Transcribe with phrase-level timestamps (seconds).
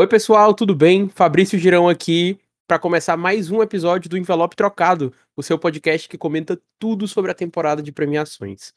[0.00, 1.10] Oi, pessoal, tudo bem?
[1.10, 6.16] Fabrício Girão aqui para começar mais um episódio do Envelope Trocado, o seu podcast que
[6.16, 8.72] comenta tudo sobre a temporada de premiações.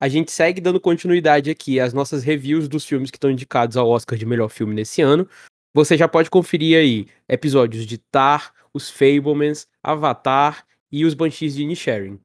[0.00, 3.88] A gente segue dando continuidade aqui às nossas reviews dos filmes que estão indicados ao
[3.88, 5.28] Oscar de melhor filme nesse ano.
[5.72, 11.62] Você já pode conferir aí episódios de Tar, Os Fablemans, Avatar e Os Banshees de
[11.62, 12.18] Inisherin.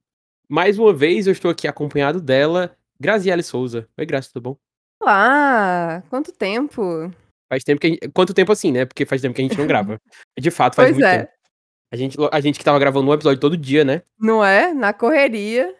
[0.49, 3.87] Mais uma vez eu estou aqui acompanhado dela, Graziele Souza.
[3.95, 4.57] Oi, Graça, tudo bom?
[4.99, 6.01] Olá!
[6.09, 7.11] Quanto tempo?
[7.49, 8.09] Faz tempo que a gente...
[8.09, 8.85] Quanto tempo assim, né?
[8.85, 9.99] Porque faz tempo que a gente não grava.
[10.39, 11.17] De fato, faz Pois muito é.
[11.19, 11.31] tempo.
[11.91, 14.03] A gente, a gente que tava gravando um episódio todo dia, né?
[14.19, 14.73] Não é?
[14.73, 15.75] Na correria.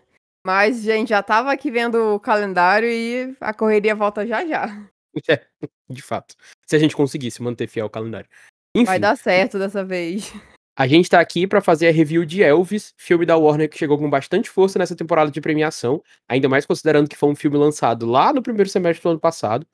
[0.46, 4.66] Mas, gente, já tava aqui vendo o calendário e a correria volta já já.
[5.28, 5.42] É,
[5.90, 6.36] de fato.
[6.68, 8.30] Se a gente conseguisse manter fiel ao calendário.
[8.76, 10.32] Enfim, Vai dar certo dessa vez.
[10.78, 13.98] a gente tá aqui pra fazer a review de Elvis, filme da Warner que chegou
[13.98, 18.06] com bastante força nessa temporada de premiação, ainda mais considerando que foi um filme lançado
[18.06, 19.68] lá no primeiro semestre do ano passado.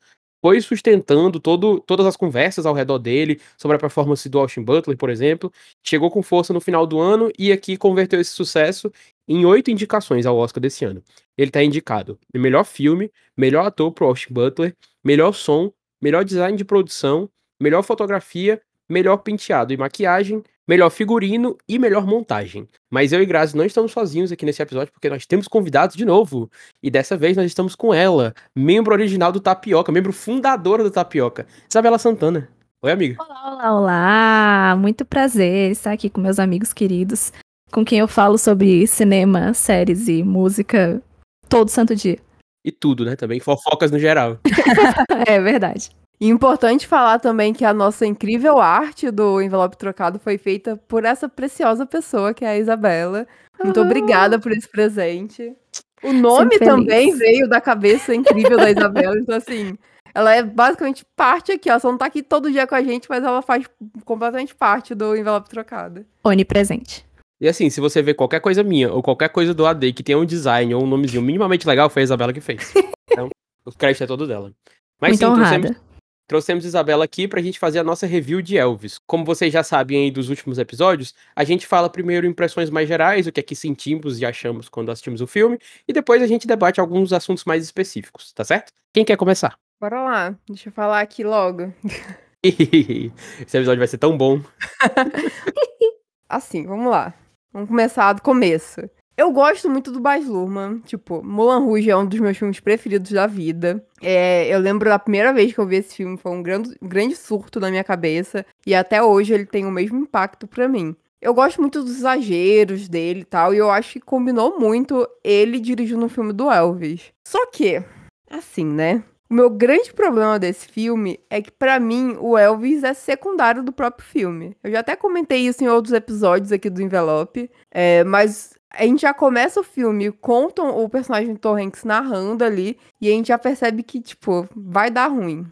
[0.46, 4.96] Foi sustentando todo, todas as conversas ao redor dele, sobre a performance do Austin Butler,
[4.96, 5.52] por exemplo.
[5.82, 8.92] Chegou com força no final do ano e aqui converteu esse sucesso
[9.26, 11.02] em oito indicações ao Oscar desse ano.
[11.36, 16.64] Ele tá indicado melhor filme, melhor ator pro Austin Butler, melhor som, melhor design de
[16.64, 17.28] produção,
[17.58, 22.68] melhor fotografia, melhor penteado e maquiagem, melhor figurino e melhor montagem.
[22.90, 26.04] Mas eu e Grazi não estamos sozinhos aqui nesse episódio porque nós temos convidados de
[26.04, 26.50] novo.
[26.82, 31.46] E dessa vez nós estamos com ela, membro original do Tapioca, membro fundadora do Tapioca,
[31.68, 32.48] Isabela Santana.
[32.82, 33.16] Oi, amiga.
[33.22, 34.76] Olá, olá, olá!
[34.76, 37.32] Muito prazer estar aqui com meus amigos queridos,
[37.72, 41.02] com quem eu falo sobre cinema, séries e música
[41.48, 42.18] todo santo dia.
[42.64, 43.16] E tudo, né?
[43.16, 44.38] Também fofocas no geral.
[45.26, 45.90] é verdade.
[46.20, 51.04] E importante falar também que a nossa incrível arte do envelope trocado foi feita por
[51.04, 53.26] essa preciosa pessoa que é a Isabela.
[53.62, 53.82] Muito Ah.
[53.82, 55.54] obrigada por esse presente.
[56.02, 59.16] O nome Sempre também veio da cabeça incrível da Isabela.
[59.18, 59.76] Então, assim,
[60.14, 61.78] ela é basicamente parte aqui, ó.
[61.78, 63.66] Só não tá aqui todo dia com a gente, mas ela faz
[64.04, 66.04] completamente parte do envelope trocado.
[66.24, 67.04] Onipresente.
[67.38, 70.18] E assim, se você ver qualquer coisa minha ou qualquer coisa do AD que tenha
[70.18, 72.72] um design ou um nomezinho minimamente legal, foi a Isabela que fez.
[73.10, 73.28] Então,
[73.64, 74.52] o crédito é todo dela.
[75.00, 75.60] Mas Muito sim, honrada.
[75.60, 75.82] trouxemos,
[76.26, 78.98] trouxemos Isabela aqui pra gente fazer a nossa review de Elvis.
[79.06, 83.26] Como vocês já sabem aí dos últimos episódios, a gente fala primeiro impressões mais gerais,
[83.26, 86.46] o que é que sentimos e achamos quando assistimos o filme, e depois a gente
[86.46, 88.72] debate alguns assuntos mais específicos, tá certo?
[88.92, 89.58] Quem quer começar?
[89.80, 91.72] Bora lá, deixa eu falar aqui logo.
[92.42, 93.12] Esse
[93.56, 94.40] episódio vai ser tão bom.
[96.28, 97.14] Assim, vamos lá.
[97.52, 98.82] Vamos começar do começo.
[99.16, 100.80] Eu gosto muito do Baz Luhrmann.
[100.80, 103.82] Tipo, Moulin Rouge é um dos meus filmes preferidos da vida.
[104.02, 107.16] É, eu lembro da primeira vez que eu vi esse filme, foi um grande, grande
[107.16, 108.44] surto na minha cabeça.
[108.66, 110.94] E até hoje ele tem o mesmo impacto pra mim.
[111.20, 115.58] Eu gosto muito dos exageros dele e tal, e eu acho que combinou muito ele
[115.58, 117.10] dirigindo um filme do Elvis.
[117.26, 117.82] Só que,
[118.30, 119.02] assim, né?
[119.28, 123.72] O meu grande problema desse filme é que, pra mim, o Elvis é secundário do
[123.72, 124.56] próprio filme.
[124.62, 129.02] Eu já até comentei isso em outros episódios aqui do Envelope, é, mas a gente
[129.02, 133.28] já começa o filme com o personagem do Tom Hanks narrando ali, e a gente
[133.28, 135.46] já percebe que, tipo, vai dar ruim.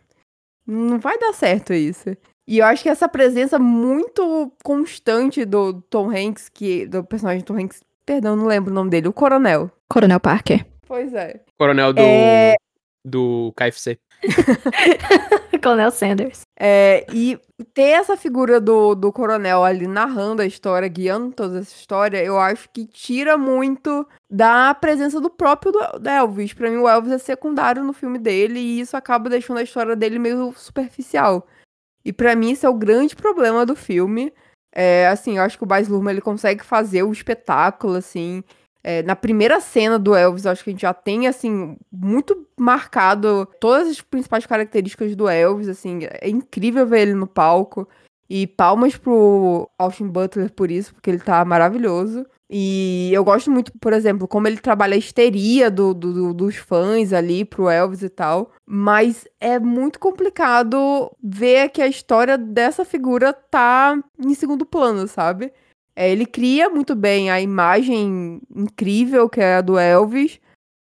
[0.66, 2.16] Não vai dar certo isso.
[2.46, 7.46] E eu acho que essa presença muito constante do Tom Hanks, que do personagem do
[7.46, 9.70] Tom Hanks, perdão, não lembro o nome dele, o Coronel.
[9.88, 10.66] Coronel Parker.
[10.86, 11.40] Pois é.
[11.58, 12.54] Coronel do, É.
[13.04, 13.98] do KFC.
[15.62, 16.43] Coronel Sanders.
[16.56, 17.38] É, e
[17.72, 22.38] ter essa figura do, do coronel ali narrando a história, guiando toda essa história, eu
[22.38, 26.52] acho que tira muito da presença do próprio do, Elvis.
[26.52, 29.96] Pra mim, o Elvis é secundário no filme dele e isso acaba deixando a história
[29.96, 31.46] dele meio superficial.
[32.04, 34.32] E pra mim, isso é o grande problema do filme.
[34.72, 38.42] É, assim, eu acho que o Baz Luhrmann, ele consegue fazer o espetáculo, assim...
[38.86, 43.48] É, na primeira cena do Elvis, acho que a gente já tem, assim, muito marcado
[43.58, 47.88] todas as principais características do Elvis, assim, é incrível ver ele no palco.
[48.28, 52.26] E palmas pro Austin Butler por isso, porque ele tá maravilhoso.
[52.48, 57.12] E eu gosto muito, por exemplo, como ele trabalha a histeria do- do- dos fãs
[57.12, 58.50] ali pro Elvis e tal.
[58.66, 65.52] Mas é muito complicado ver que a história dessa figura tá em segundo plano, sabe?
[65.96, 70.40] É, ele cria muito bem a imagem incrível que é a do Elvis,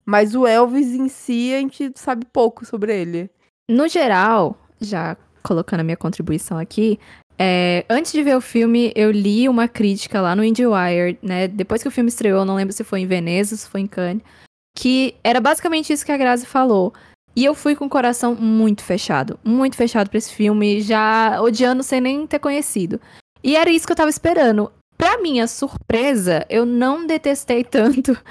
[0.06, 3.30] mas o Elvis em si a gente sabe pouco sobre ele.
[3.68, 6.98] No geral, já colocando a minha contribuição aqui,
[7.38, 11.48] é, antes de ver o filme, eu li uma crítica lá no IndieWire, né?
[11.48, 14.22] Depois que o filme estreou, não lembro se foi em Veneza, se foi em Cannes,
[14.76, 16.92] que era basicamente isso que a Grazi falou.
[17.34, 21.82] E eu fui com o coração muito fechado, muito fechado pra esse filme, já odiando
[21.82, 23.00] sem nem ter conhecido.
[23.42, 24.70] E era isso que eu tava esperando.
[25.00, 28.16] Pra minha surpresa, eu não detestei tanto.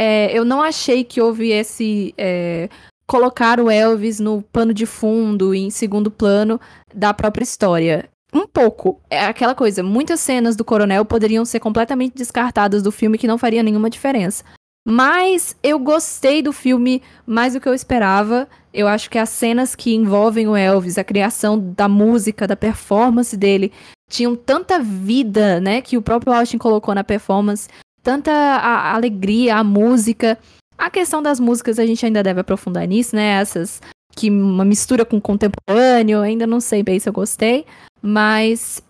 [0.00, 2.14] É, eu não achei que houve esse.
[2.16, 2.68] é,
[3.04, 6.60] colocar o Elvis no pano de fundo, em segundo plano
[6.94, 8.08] da própria história.
[8.32, 9.00] Um pouco.
[9.10, 13.38] É aquela coisa, muitas cenas do coronel poderiam ser completamente descartadas do filme que não
[13.38, 14.44] faria nenhuma diferença.
[14.86, 18.48] Mas eu gostei do filme mais do que eu esperava.
[18.72, 23.36] Eu acho que as cenas que envolvem o Elvis, a criação da música, da performance
[23.36, 23.72] dele,
[24.08, 27.68] tinham tanta vida, né, que o próprio Austin colocou na performance,
[28.02, 30.38] tanta a, a alegria, a música.
[30.76, 33.40] A questão das músicas a gente ainda deve aprofundar nisso, né?
[33.40, 33.80] Essas
[34.16, 37.64] que uma mistura com contemporâneo, ainda não sei bem se eu gostei,
[38.02, 38.82] mas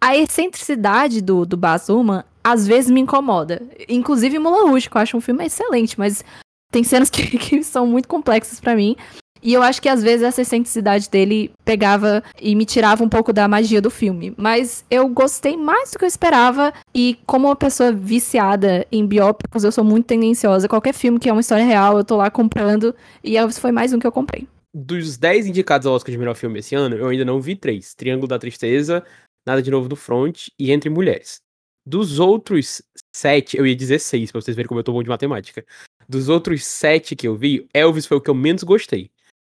[0.00, 3.62] a excentricidade do, do Baz Luhrmann às vezes me incomoda.
[3.88, 6.24] Inclusive Mulan Rouge, que eu acho um filme excelente, mas
[6.72, 8.96] tem cenas que, que são muito complexas para mim.
[9.42, 13.32] E eu acho que às vezes essa excentricidade dele pegava e me tirava um pouco
[13.32, 14.32] da magia do filme.
[14.36, 16.72] Mas eu gostei mais do que eu esperava.
[16.94, 20.68] E como uma pessoa viciada em biópicos, eu sou muito tendenciosa.
[20.68, 22.94] Qualquer filme que é uma história real, eu tô lá comprando.
[23.24, 24.46] E Elvis foi mais um que eu comprei.
[24.72, 27.94] Dos 10 indicados ao Oscar de melhor filme esse ano, eu ainda não vi três:
[27.94, 29.04] Triângulo da Tristeza,
[29.46, 31.40] Nada de Novo no Front e Entre Mulheres.
[31.84, 32.80] Dos outros
[33.14, 35.64] sete, eu ia dizer seis, pra vocês verem como eu tô bom de matemática.
[36.08, 39.10] Dos outros sete que eu vi, Elvis foi o que eu menos gostei.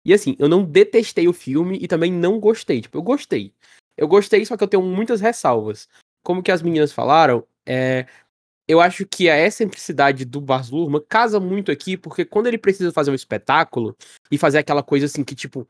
[0.09, 2.81] E assim, eu não detestei o filme e também não gostei.
[2.81, 3.53] Tipo, eu gostei.
[3.95, 5.87] Eu gostei, só que eu tenho muitas ressalvas.
[6.23, 8.07] Como que as meninas falaram, é,
[8.67, 12.91] eu acho que a excentricidade do Baz Luhrmann casa muito aqui, porque quando ele precisa
[12.91, 13.95] fazer um espetáculo
[14.31, 15.67] e fazer aquela coisa assim que, tipo,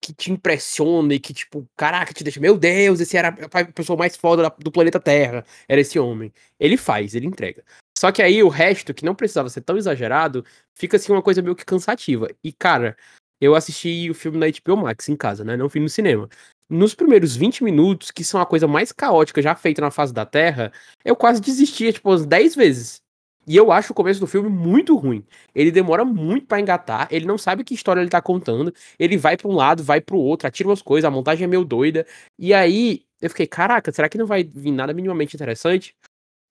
[0.00, 3.98] que te impressiona e que, tipo, caraca, te deixa, meu Deus, esse era a pessoa
[3.98, 6.32] mais foda do planeta Terra, era esse homem.
[6.60, 7.64] Ele faz, ele entrega.
[7.98, 10.44] Só que aí o resto, que não precisava ser tão exagerado,
[10.76, 12.28] fica assim uma coisa meio que cansativa.
[12.44, 12.96] E, cara,
[13.40, 15.56] eu assisti o filme na HBO Max em casa, né?
[15.56, 16.28] Não fui no cinema.
[16.68, 20.26] Nos primeiros 20 minutos, que são a coisa mais caótica já feita na face da
[20.26, 20.72] Terra,
[21.04, 23.00] eu quase desistia, tipo, umas 10 vezes.
[23.46, 25.24] E eu acho o começo do filme muito ruim.
[25.54, 29.38] Ele demora muito para engatar, ele não sabe que história ele tá contando, ele vai
[29.38, 32.06] para um lado, vai para o outro, atira umas coisas, a montagem é meio doida.
[32.38, 35.96] E aí eu fiquei, caraca, será que não vai vir nada minimamente interessante?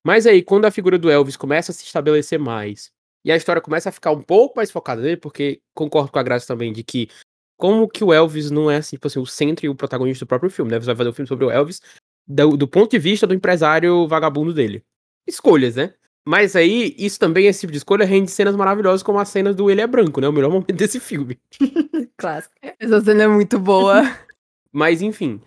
[0.06, 2.92] Mas aí, quando a figura do Elvis começa a se estabelecer mais,
[3.24, 6.24] e a história começa a ficar um pouco mais focada nele, porque concordo com a
[6.24, 7.10] Graça também de que
[7.58, 10.28] como que o Elvis não é assim, tipo assim, o centro e o protagonista do
[10.28, 10.80] próprio filme, né?
[10.80, 11.82] Você vai fazer um filme sobre o Elvis
[12.28, 14.84] do, do ponto de vista do empresário vagabundo dele.
[15.26, 15.94] Escolhas, né?
[16.28, 19.72] Mas aí, isso também, esse tipo de escolha, rende cenas maravilhosas, como as cenas do
[19.72, 20.28] Ele é Branco, né?
[20.28, 21.40] O melhor momento desse filme.
[22.18, 22.54] Clássico.
[22.62, 24.02] Essa cena é muito boa.
[24.72, 25.42] Mas, enfim,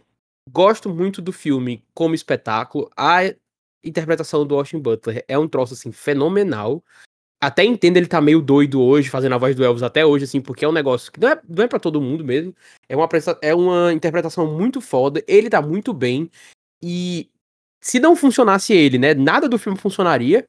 [0.50, 2.90] gosto muito do filme como espetáculo.
[2.96, 3.20] A
[3.84, 6.82] interpretação do Austin Butler é um troço, assim, fenomenal.
[7.42, 10.40] Até entendo ele tá meio doido hoje, fazendo a voz do Elvis até hoje, assim,
[10.40, 12.54] porque é um negócio que não é, não é pra todo mundo mesmo.
[12.88, 13.08] É uma,
[13.40, 15.24] é uma interpretação muito foda.
[15.26, 16.30] Ele tá muito bem.
[16.82, 17.30] E
[17.80, 19.14] se não funcionasse ele, né?
[19.14, 20.44] Nada do filme funcionaria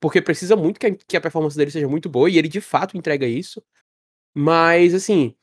[0.00, 2.60] porque precisa muito que a, que a performance dele seja muito boa, e ele de
[2.60, 3.62] fato entrega isso.
[4.34, 5.34] Mas, assim,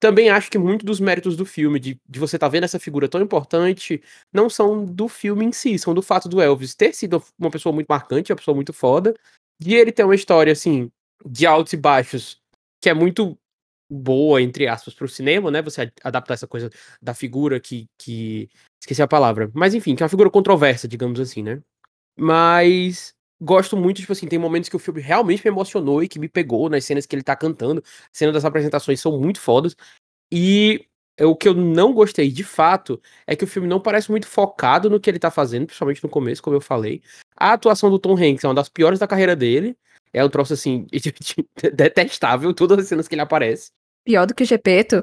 [0.00, 3.08] também acho que muito dos méritos do filme, de, de você tá vendo essa figura
[3.08, 4.02] tão importante,
[4.32, 7.72] não são do filme em si, são do fato do Elvis ter sido uma pessoa
[7.74, 9.14] muito marcante, uma pessoa muito foda,
[9.62, 10.90] de ele ter uma história, assim,
[11.24, 12.40] de altos e baixos,
[12.80, 13.38] que é muito
[13.90, 15.62] boa, entre aspas, pro cinema, né?
[15.62, 16.70] Você adaptar essa coisa
[17.00, 18.48] da figura que, que.
[18.80, 19.50] Esqueci a palavra.
[19.54, 21.62] Mas enfim, que é uma figura controversa, digamos assim, né?
[22.18, 26.18] Mas gosto muito, tipo assim, tem momentos que o filme realmente me emocionou e que
[26.18, 27.82] me pegou nas cenas que ele tá cantando.
[27.84, 29.76] As cenas das apresentações são muito fodas.
[30.32, 30.86] E
[31.20, 34.88] o que eu não gostei de fato é que o filme não parece muito focado
[34.88, 37.02] no que ele tá fazendo, principalmente no começo, como eu falei.
[37.42, 39.76] A atuação do Tom Hanks é uma das piores da carreira dele.
[40.12, 40.86] É um troço assim,
[41.74, 43.72] detestável, todas as cenas que ele aparece.
[44.04, 44.98] Pior do que Gepeto?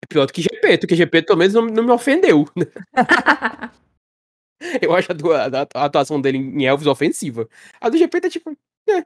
[0.00, 2.44] É pior do que Gepeto, que Gepeto pelo menos não, não me ofendeu.
[4.80, 7.48] Eu acho a, atuação dele em Elvis ofensiva.
[7.80, 8.56] A do GP tá tipo.
[8.88, 9.04] É.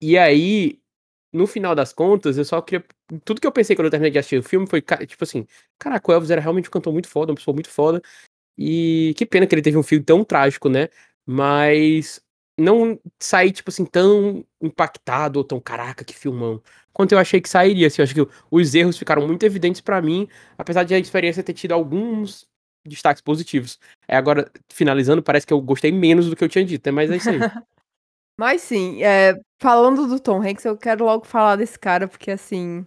[0.00, 0.78] E aí,
[1.32, 2.84] no final das contas, eu só queria.
[3.24, 5.46] Tudo que eu pensei quando eu terminei de assistir o filme foi, tipo assim,
[5.78, 8.02] caraca, o Elvis era realmente um cantor muito foda, uma pessoa muito foda.
[8.58, 10.90] E que pena que ele teve um filme tão trágico, né?
[11.32, 12.20] Mas
[12.58, 16.60] não sair, tipo assim, tão impactado ou tão, caraca, que filmão.
[16.92, 20.02] Quanto eu achei que sairia, assim, eu acho que os erros ficaram muito evidentes para
[20.02, 22.48] mim, apesar de a experiência ter tido alguns
[22.84, 23.78] destaques positivos.
[24.08, 26.90] É, agora, finalizando, parece que eu gostei menos do que eu tinha dito, né?
[26.90, 27.38] mas é isso aí.
[28.36, 32.84] mas sim, é, falando do Tom Hanks, eu quero logo falar desse cara, porque assim,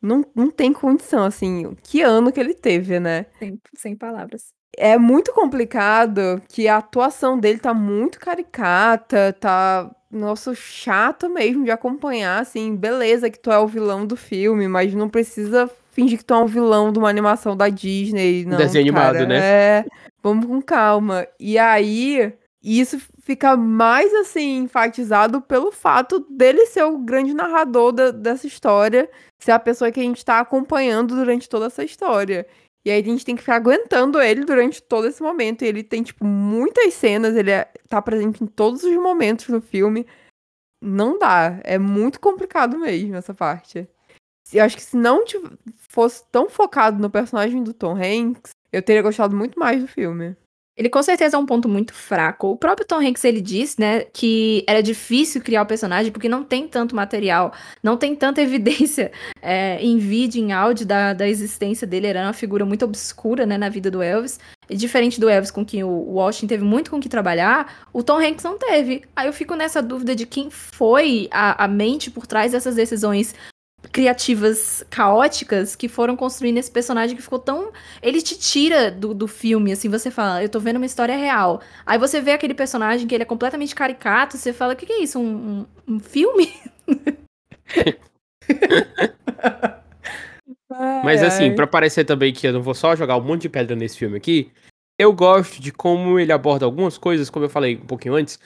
[0.00, 3.26] não, não tem condição, assim, que ano que ele teve, né?
[3.38, 4.50] Sem, sem palavras.
[4.76, 11.70] É muito complicado que a atuação dele tá muito caricata, tá, nossa, chato mesmo de
[11.70, 16.24] acompanhar, assim, beleza que tu é o vilão do filme, mas não precisa fingir que
[16.24, 18.44] tu é um vilão de uma animação da Disney.
[18.46, 19.38] Não, Desenho cara, animado, né?
[19.38, 19.84] É,
[20.22, 21.26] vamos com calma.
[21.38, 28.10] E aí, isso fica mais assim enfatizado pelo fato dele ser o grande narrador da,
[28.10, 32.46] dessa história, ser a pessoa que a gente está acompanhando durante toda essa história.
[32.84, 35.62] E aí a gente tem que ficar aguentando ele durante todo esse momento.
[35.62, 39.60] E ele tem, tipo, muitas cenas, ele é, tá presente em todos os momentos do
[39.60, 40.06] filme.
[40.80, 41.60] Não dá.
[41.62, 43.88] É muito complicado mesmo essa parte.
[44.52, 45.24] Eu acho que se não
[45.88, 50.36] fosse tão focado no personagem do Tom Hanks, eu teria gostado muito mais do filme.
[50.76, 52.48] Ele com certeza é um ponto muito fraco.
[52.48, 56.42] O próprio Tom Hanks ele disse, né, que era difícil criar o personagem porque não
[56.42, 57.52] tem tanto material,
[57.82, 59.12] não tem tanta evidência
[59.42, 62.06] é, em vídeo, em áudio da, da existência dele.
[62.06, 64.40] Era uma figura muito obscura, né, na vida do Elvis.
[64.70, 68.18] E diferente do Elvis com quem o Washington teve muito com que trabalhar, o Tom
[68.18, 69.02] Hanks não teve.
[69.14, 73.34] Aí eu fico nessa dúvida de quem foi a, a mente por trás dessas decisões
[73.90, 77.72] criativas caóticas que foram construindo esse personagem que ficou tão.
[78.02, 81.60] Ele te tira do, do filme, assim, você fala, eu tô vendo uma história real.
[81.84, 84.92] Aí você vê aquele personagem que ele é completamente caricato, você fala, o que, que
[84.92, 85.18] é isso?
[85.18, 86.52] Um, um, um filme?
[91.04, 93.76] Mas assim, para parecer também que eu não vou só jogar um monte de pedra
[93.76, 94.50] nesse filme aqui,
[94.98, 98.38] eu gosto de como ele aborda algumas coisas, como eu falei um pouquinho antes,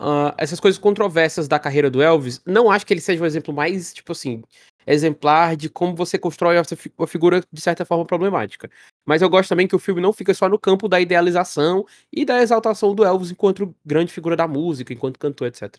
[0.00, 2.40] uh, essas coisas controversas da carreira do Elvis.
[2.46, 4.42] Não acho que ele seja o exemplo mais, tipo assim,
[4.86, 6.56] exemplar de como você constrói
[6.96, 8.70] uma figura de certa forma problemática.
[9.04, 12.24] Mas eu gosto também que o filme não fica só no campo da idealização e
[12.24, 15.76] da exaltação do Elvis enquanto grande figura da música, enquanto cantor, etc.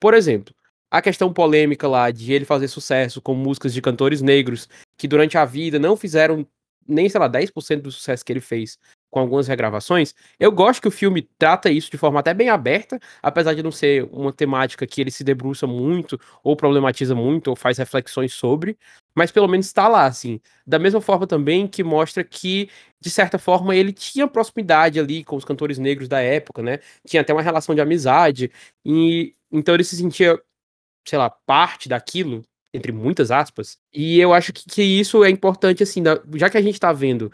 [0.00, 0.54] Por exemplo,
[0.90, 5.36] a questão polêmica lá de ele fazer sucesso com músicas de cantores negros que durante
[5.36, 6.46] a vida não fizeram
[6.86, 8.78] nem, sei lá, 10% do sucesso que ele fez
[9.10, 10.14] com algumas regravações.
[10.38, 13.72] Eu gosto que o filme trata isso de forma até bem aberta, apesar de não
[13.72, 18.76] ser uma temática que ele se debruça muito, ou problematiza muito, ou faz reflexões sobre,
[19.14, 20.40] mas pelo menos está lá, assim.
[20.66, 25.36] Da mesma forma também que mostra que, de certa forma, ele tinha proximidade ali com
[25.36, 26.78] os cantores negros da época, né?
[27.06, 28.50] Tinha até uma relação de amizade,
[28.84, 30.40] e então ele se sentia,
[31.06, 32.42] sei lá, parte daquilo,
[32.74, 33.78] entre muitas aspas.
[33.92, 36.92] E eu acho que, que isso é importante, assim, da, já que a gente tá
[36.92, 37.32] vendo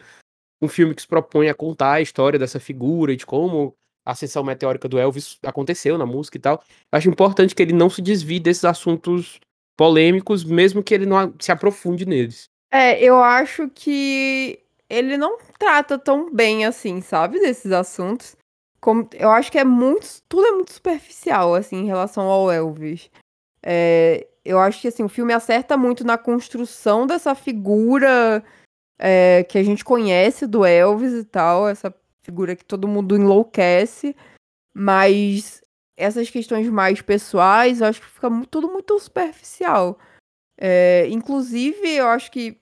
[0.61, 4.11] um filme que se propõe a contar a história dessa figura e de como a
[4.11, 6.63] ascensão meteórica do Elvis aconteceu na música e tal.
[6.91, 9.39] Acho importante que ele não se desvie desses assuntos
[9.75, 12.45] polêmicos, mesmo que ele não se aprofunde neles.
[12.71, 14.59] É, eu acho que
[14.89, 18.35] ele não trata tão bem assim, sabe, desses assuntos.
[18.79, 20.07] Como, eu acho que é muito.
[20.29, 23.09] Tudo é muito superficial, assim, em relação ao Elvis.
[23.63, 28.43] É, eu acho que assim, o filme acerta muito na construção dessa figura
[28.97, 34.15] é, que a gente conhece do Elvis e tal, essa figura que todo mundo enlouquece,
[34.73, 35.63] mas
[35.97, 39.97] essas questões mais pessoais, eu acho que fica tudo muito superficial.
[40.57, 42.57] É, inclusive, eu acho que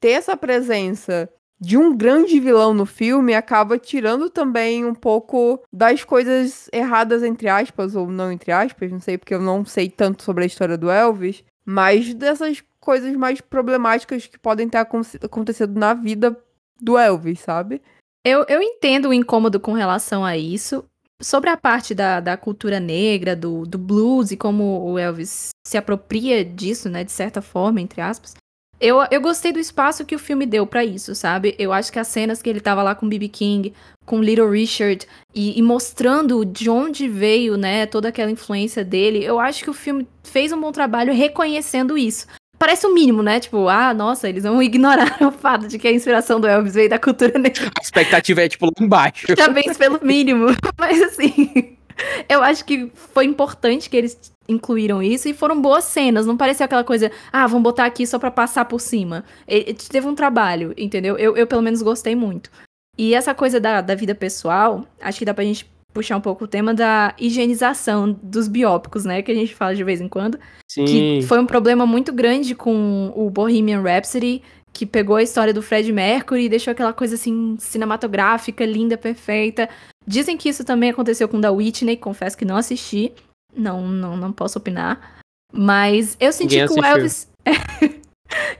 [0.00, 1.28] ter essa presença
[1.60, 7.48] de um grande vilão no filme acaba tirando também um pouco das coisas erradas, entre
[7.48, 10.78] aspas, ou não entre aspas, não sei, porque eu não sei tanto sobre a história
[10.78, 16.36] do Elvis, mas dessas coisas mais problemáticas que podem ter acontecido na vida
[16.80, 17.80] do Elvis, sabe?
[18.24, 20.84] Eu, eu entendo o incômodo com relação a isso.
[21.22, 25.76] Sobre a parte da, da cultura negra, do, do blues e como o Elvis se
[25.76, 28.34] apropria disso, né, de certa forma, entre aspas.
[28.80, 31.54] Eu, eu gostei do espaço que o filme deu para isso, sabe?
[31.58, 33.28] Eu acho que as cenas que ele tava lá com B.B.
[33.28, 33.74] King,
[34.06, 39.38] com Little Richard, e, e, mostrando de onde veio, né, toda aquela influência dele, eu
[39.38, 42.26] acho que o filme fez um bom trabalho reconhecendo isso
[42.60, 43.40] parece o mínimo, né?
[43.40, 46.90] Tipo, ah, nossa, eles vão ignorar o fato de que a inspiração do Elvis veio
[46.90, 47.70] da cultura negra.
[47.78, 49.26] A expectativa é, tipo, lá embaixo.
[49.34, 50.48] Talvez pelo mínimo.
[50.78, 51.78] Mas, assim,
[52.28, 56.26] eu acho que foi importante que eles incluíram isso e foram boas cenas.
[56.26, 59.24] Não pareceu aquela coisa, ah, vamos botar aqui só pra passar por cima.
[59.46, 61.16] Ele, teve um trabalho, entendeu?
[61.16, 62.50] Eu, eu, pelo menos, gostei muito.
[62.98, 66.44] E essa coisa da, da vida pessoal, acho que dá pra gente puxar um pouco
[66.44, 69.22] o tema da higienização dos biópicos, né?
[69.22, 70.38] Que a gente fala de vez em quando.
[70.68, 70.84] Sim.
[70.84, 74.42] Que foi um problema muito grande com o Bohemian Rhapsody,
[74.72, 79.68] que pegou a história do Fred Mercury e deixou aquela coisa assim, cinematográfica, linda, perfeita.
[80.06, 83.12] Dizem que isso também aconteceu com da Whitney, confesso que não assisti.
[83.54, 85.20] Não, não, não posso opinar.
[85.52, 86.82] Mas eu senti Ninguém que assistiu.
[86.82, 87.28] o Elvis.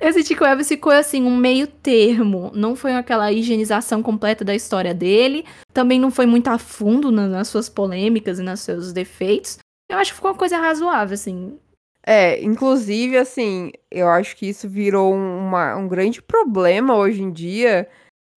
[0.01, 2.51] Eu senti que o Elvis ficou assim, um meio termo.
[2.55, 5.45] Não foi aquela higienização completa da história dele.
[5.73, 9.59] Também não foi muito a fundo na, nas suas polêmicas e nos seus defeitos.
[9.89, 11.59] Eu acho que ficou uma coisa razoável, assim.
[12.05, 17.89] É, inclusive, assim, eu acho que isso virou uma, um grande problema hoje em dia.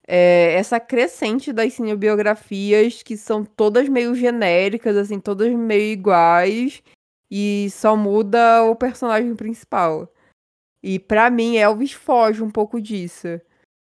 [0.07, 6.83] É, essa crescente das cinebiografias que são todas meio genéricas, assim, todas meio iguais.
[7.31, 10.07] E só muda o personagem principal.
[10.83, 13.39] E para mim, Elvis foge um pouco disso.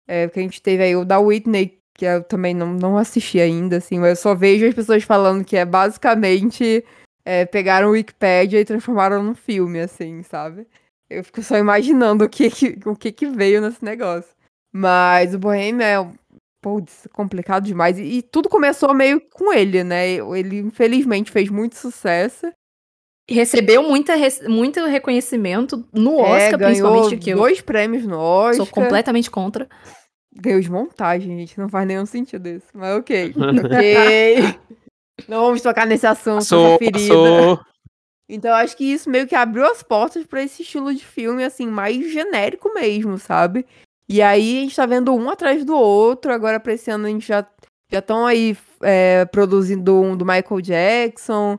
[0.08, 3.40] É, porque a gente teve aí o da Whitney, que eu também não, não assisti
[3.40, 6.84] ainda, assim, mas eu só vejo as pessoas falando que é basicamente
[7.24, 10.66] é, pegaram o Wikipedia e transformaram num filme, assim, sabe?
[11.10, 14.35] Eu fico só imaginando o que que, o que, que veio nesse negócio.
[14.76, 16.10] Mas o Bohemian é
[16.60, 17.98] putz, complicado demais.
[17.98, 20.14] E, e tudo começou meio com ele, né?
[20.14, 22.52] Ele, infelizmente, fez muito sucesso.
[23.28, 24.14] Recebeu muita,
[24.48, 27.16] muito reconhecimento no é, Oscar, é, principalmente.
[27.16, 28.56] Que dois prêmios no Oscar.
[28.56, 29.68] Sou completamente contra.
[30.34, 31.58] Ganhou de montagem, gente.
[31.58, 32.66] Não faz nenhum sentido isso.
[32.74, 33.32] Mas ok.
[33.34, 34.60] ok.
[35.26, 36.98] Não vamos tocar nesse assunto, sou, ferida.
[36.98, 37.60] Sou.
[38.28, 41.66] Então acho que isso meio que abriu as portas para esse estilo de filme, assim,
[41.66, 43.64] mais genérico mesmo, sabe?
[44.08, 46.32] E aí a gente tá vendo um atrás do outro.
[46.32, 47.46] Agora pra esse ano a gente já
[47.90, 51.58] já estão aí é, produzindo um do Michael Jackson.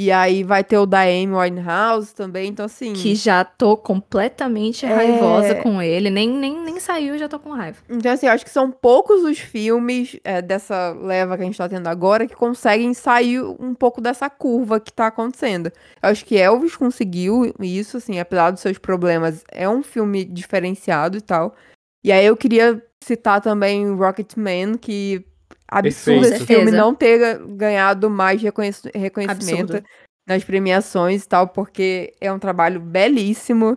[0.00, 2.92] E aí vai ter o da Amy Winehouse também, então assim...
[2.92, 4.94] Que já tô completamente é...
[4.94, 7.78] raivosa com ele, nem, nem, nem saiu, já tô com raiva.
[7.90, 11.68] Então assim, acho que são poucos os filmes é, dessa leva que a gente tá
[11.68, 15.66] tendo agora que conseguem sair um pouco dessa curva que tá acontecendo.
[16.00, 21.18] Eu acho que Elvis conseguiu isso, assim, apesar dos seus problemas, é um filme diferenciado
[21.18, 21.56] e tal.
[22.04, 25.24] E aí eu queria citar também Rocketman, que
[25.66, 26.42] absurdo Perfeito.
[26.42, 29.88] esse filme não ter ganhado mais reconhec reconhecimento absurdo.
[30.26, 33.76] nas premiações e tal, porque é um trabalho belíssimo,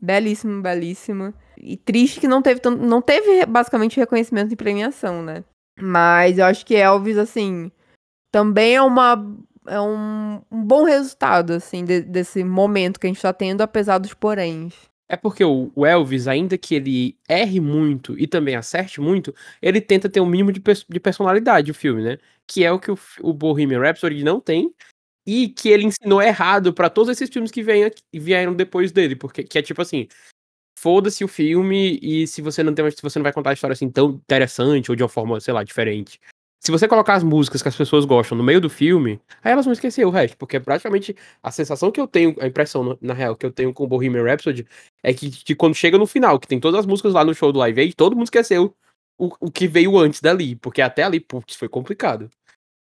[0.00, 1.34] belíssimo, belíssimo.
[1.56, 5.44] E triste que não teve, não teve basicamente reconhecimento em premiação, né?
[5.78, 7.70] Mas eu acho que Elvis, assim,
[8.32, 9.16] também é uma
[9.66, 13.98] é um, um bom resultado, assim, de, desse momento que a gente tá tendo, apesar
[13.98, 14.89] dos poréns.
[15.12, 20.08] É porque o Elvis, ainda que ele erre muito e também acerte muito, ele tenta
[20.08, 22.18] ter um mínimo de, de personalidade o filme, né?
[22.46, 24.72] Que é o que o, o Bohemian Rhapsody não tem
[25.26, 29.42] e que ele ensinou errado para todos esses filmes que vêm, vieram depois dele, porque
[29.42, 30.06] que é tipo assim,
[30.78, 33.74] foda-se o filme e se você não tem, se você não vai contar a história
[33.74, 36.20] assim tão interessante ou de uma forma, sei lá, diferente,
[36.60, 39.64] se você colocar as músicas que as pessoas gostam no meio do filme, aí elas
[39.64, 43.34] vão esquecer o resto, porque praticamente a sensação que eu tenho, a impressão, na real,
[43.34, 44.66] que eu tenho com o Bohemian Rhapsody
[45.02, 47.50] é que, que, quando chega no final, que tem todas as músicas lá no show
[47.50, 48.74] do Live Aid, todo mundo esqueceu
[49.18, 52.30] o, o que veio antes dali, porque até ali, putz, foi complicado.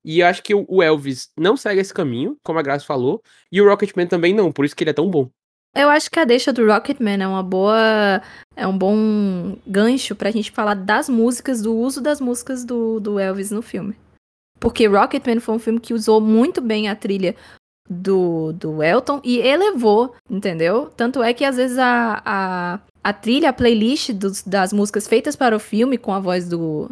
[0.06, 3.62] E eu acho que o Elvis não segue esse caminho, como a Graça falou, e
[3.62, 5.30] o Rocketman também não, por isso que ele é tão bom.
[5.76, 8.22] Eu acho que a deixa do Rocketman é uma boa.
[8.56, 13.20] É um bom gancho pra gente falar das músicas, do uso das músicas do, do
[13.20, 13.96] Elvis no filme.
[14.60, 17.36] Porque Rocketman foi um filme que usou muito bem a trilha
[17.90, 20.92] do, do Elton e elevou, entendeu?
[20.96, 25.36] Tanto é que às vezes a, a, a trilha, a playlist dos, das músicas feitas
[25.36, 26.90] para o filme com a voz do,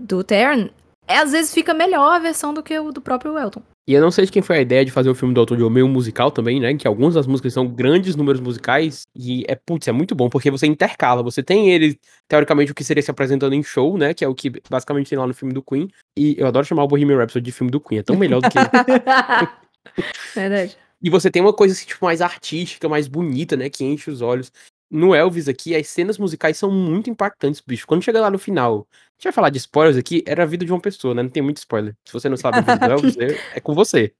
[0.00, 0.70] do Tern,
[1.06, 3.62] é, às vezes fica melhor a versão do que o do próprio Elton.
[3.88, 5.56] E eu não sei de quem foi a ideia de fazer o filme do Autor
[5.56, 6.74] John meio musical também, né?
[6.74, 9.06] Que algumas das músicas são grandes números musicais.
[9.14, 11.22] E é, putz, é muito bom, porque você intercala.
[11.22, 11.96] Você tem ele,
[12.26, 14.12] teoricamente, o que seria se apresentando em show, né?
[14.12, 15.88] Que é o que basicamente tem lá no filme do Queen.
[16.18, 18.00] E eu adoro chamar o Bohemian Rhapsody de filme do Queen.
[18.00, 18.58] É tão melhor do que.
[20.34, 20.76] Verdade.
[21.00, 23.70] E você tem uma coisa assim, tipo, mais artística, mais bonita, né?
[23.70, 24.50] Que enche os olhos.
[24.90, 27.86] No Elvis aqui, as cenas musicais são muito impactantes, bicho.
[27.86, 30.64] Quando chega lá no final, a gente vai falar de spoilers aqui, era a vida
[30.64, 31.22] de uma pessoa, né?
[31.22, 31.96] Não tem muito spoiler.
[32.04, 34.14] Se você não sabe a vida do Elvis, é, é com você.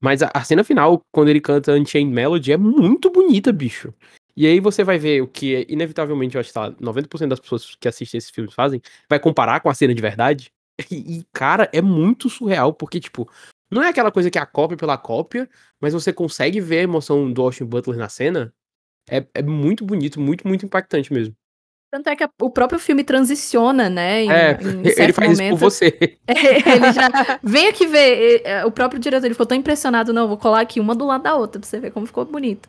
[0.00, 3.92] Mas a, a, cena final, quando ele canta Unchained Melody, é muito bonita, bicho.
[4.36, 7.74] E aí você vai ver o que, inevitavelmente, eu acho que tá, 90% das pessoas
[7.74, 10.52] que assistem esses filmes fazem, vai comparar com a cena de verdade.
[10.90, 13.28] E, e, cara, é muito surreal, porque, tipo,
[13.70, 15.48] não é aquela coisa que é a cópia pela cópia,
[15.80, 18.54] mas você consegue ver a emoção do Austin Butler na cena
[19.10, 21.34] é, é muito bonito, muito, muito impactante mesmo.
[21.90, 24.24] Tanto é que a, o próprio filme transiciona, né?
[24.24, 25.40] Em, é, em ele faz momento.
[25.40, 26.18] isso por você.
[26.28, 27.40] É, ele já.
[27.42, 28.42] Vem aqui ver.
[28.44, 31.22] É, o próprio diretor ele ficou tão impressionado, não, vou colar aqui uma do lado
[31.22, 32.68] da outra pra você ver como ficou bonito.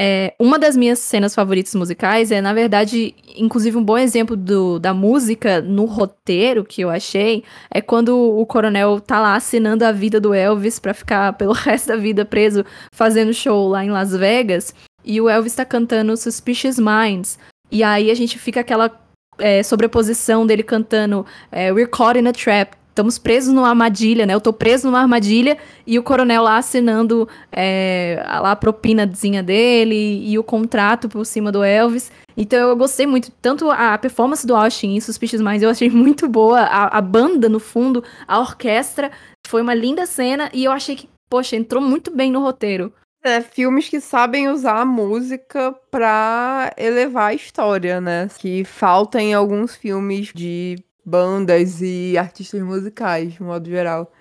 [0.00, 4.78] É, uma das minhas cenas favoritas musicais é, na verdade, inclusive um bom exemplo do,
[4.78, 9.92] da música no roteiro que eu achei, é quando o coronel tá lá assinando a
[9.92, 14.10] vida do Elvis para ficar pelo resto da vida preso fazendo show lá em Las
[14.16, 14.74] Vegas.
[15.04, 17.38] E o Elvis tá cantando Suspicious Minds.
[17.70, 18.90] E aí a gente fica aquela
[19.38, 22.76] é, sobreposição dele cantando é, We're caught in a trap.
[22.92, 24.34] Estamos presos numa armadilha, né?
[24.34, 30.22] Eu tô preso numa armadilha e o coronel lá assinando é, lá a propinazinha dele
[30.28, 32.12] e o contrato por cima do Elvis.
[32.36, 33.32] Então eu gostei muito.
[33.40, 36.60] Tanto a performance do Austin em Suspicious Minds eu achei muito boa.
[36.60, 39.10] A, a banda no fundo, a orquestra.
[39.46, 42.92] Foi uma linda cena e eu achei que, poxa, entrou muito bem no roteiro.
[43.24, 48.28] É, filmes que sabem usar a música pra elevar a história, né?
[48.38, 54.12] Que falta em alguns filmes de bandas e artistas musicais, de modo geral.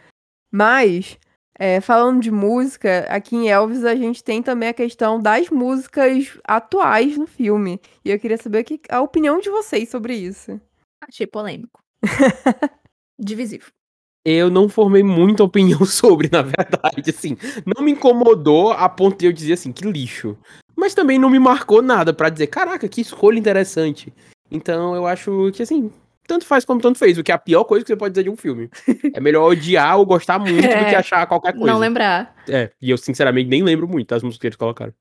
[0.52, 1.18] Mas,
[1.58, 6.38] é, falando de música, aqui em Elvis a gente tem também a questão das músicas
[6.44, 7.82] atuais no filme.
[8.06, 10.62] E eu queria saber a opinião de vocês sobre isso.
[11.08, 11.82] Achei polêmico.
[13.18, 13.72] Divisivo.
[14.24, 17.38] Eu não formei muita opinião sobre, na verdade, assim.
[17.66, 20.38] Não me incomodou a ponto de eu dizer assim, que lixo.
[20.76, 24.14] Mas também não me marcou nada pra dizer, caraca, que escolha interessante.
[24.50, 25.92] Então eu acho que, assim,
[26.28, 28.24] tanto faz como tanto fez, o que é a pior coisa que você pode dizer
[28.24, 28.70] de um filme.
[29.14, 31.68] É melhor odiar ou gostar muito do que É, achar qualquer coisa.
[31.68, 32.36] Não lembrar.
[32.48, 34.94] É, e eu sinceramente nem lembro muito das músicas que eles colocaram.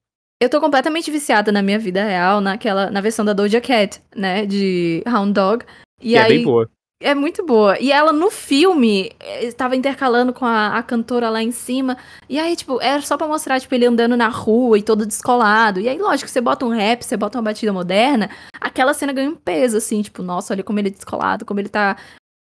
[0.43, 4.47] Eu tô completamente viciada na minha vida real, naquela, na versão da Doja Cat, né?
[4.47, 5.65] De Hound Dog.
[6.01, 6.69] E que é aí, bem boa.
[7.03, 7.79] É muito boa.
[7.81, 11.97] E ela no filme eh, estava intercalando com a, a cantora lá em cima.
[12.29, 15.81] E aí, tipo, era só pra mostrar, tipo, ele andando na rua e todo descolado.
[15.81, 18.29] E aí, lógico, você bota um rap, você bota uma batida moderna,
[18.61, 21.71] aquela cena ganha um peso, assim, tipo, nossa, olha como ele é descolado, como ele
[21.71, 21.97] tá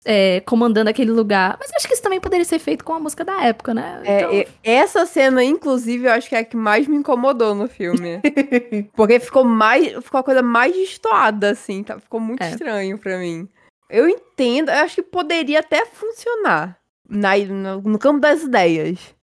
[0.07, 1.59] é, comandando aquele lugar.
[1.61, 4.01] Mas eu acho que isso também poderia ser feito com a música da época, né?
[4.05, 7.55] É, Então, e- essa cena, inclusive, eu acho que é a que mais me incomodou
[7.55, 8.23] no filme.
[8.97, 9.93] Porque ficou mais.
[10.03, 11.83] Ficou a coisa mais destoada, assim.
[11.83, 12.01] Tá?
[12.01, 12.51] Ficou muito É.
[12.53, 13.47] estranho pra mim.
[13.89, 19.15] Eu entendo, eu acho que poderia até funcionar na, no, no campo das ideias.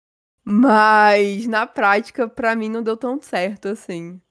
[0.43, 4.21] Mas na prática, pra mim, não deu tão certo assim.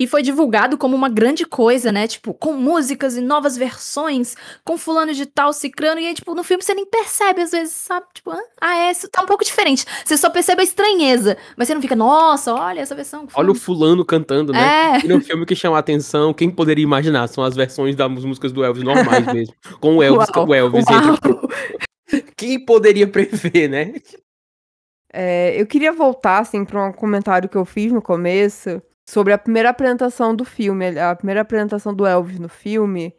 [0.00, 2.08] E foi divulgado como uma grande coisa, né?
[2.08, 4.34] Tipo, com músicas e novas versões,
[4.64, 6.00] com fulano de tal, cicrano.
[6.00, 8.06] E aí, tipo, no filme você nem percebe, às vezes, sabe?
[8.14, 9.84] Tipo, ah, ah, é, isso tá um pouco diferente.
[10.02, 11.36] Você só percebe a estranheza.
[11.54, 13.28] Mas você não fica, nossa, olha essa versão.
[13.34, 14.96] Olha o fulano- cantando, né?
[15.02, 15.04] É.
[15.04, 17.28] E no filme que chama a atenção, quem poderia imaginar?
[17.28, 19.54] São as versões das músicas do Elvis normais mesmo.
[19.80, 21.14] Com o Elvis, Uau, o Elvis uau.
[21.14, 22.24] entre...
[22.36, 23.92] Quem poderia prever, né?
[25.12, 28.80] É, eu queria voltar, assim, pra um comentário que eu fiz no começo
[29.10, 33.12] sobre a primeira apresentação do filme, a primeira apresentação do Elvis no filme,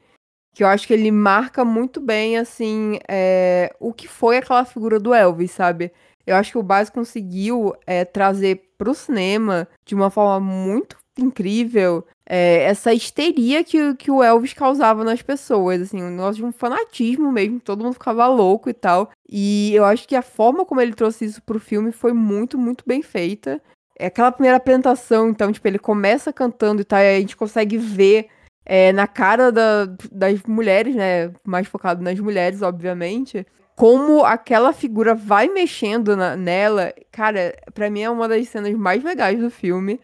[0.54, 4.98] que eu acho que ele marca muito bem, assim, é, o que foi aquela figura
[4.98, 5.92] do Elvis, sabe?
[6.26, 12.06] Eu acho que o Baz conseguiu é, trazer pro cinema de uma forma muito incrível
[12.26, 16.54] é, essa histeria que, que o Elvis causava nas pessoas, assim, um negócio de um
[16.54, 19.12] fanatismo mesmo, todo mundo ficava louco e tal.
[19.30, 22.86] E eu acho que a forma como ele trouxe isso pro filme foi muito, muito
[22.88, 23.62] bem feita.
[24.02, 27.78] É aquela primeira apresentação, então, tipo, ele começa cantando e tal, aí a gente consegue
[27.78, 28.28] ver
[28.64, 31.32] é, na cara da- das mulheres, né?
[31.44, 33.46] Mais focado nas mulheres, obviamente.
[33.76, 39.04] Como aquela figura vai mexendo na- nela, cara, pra mim é uma das cenas mais
[39.04, 40.00] legais do filme.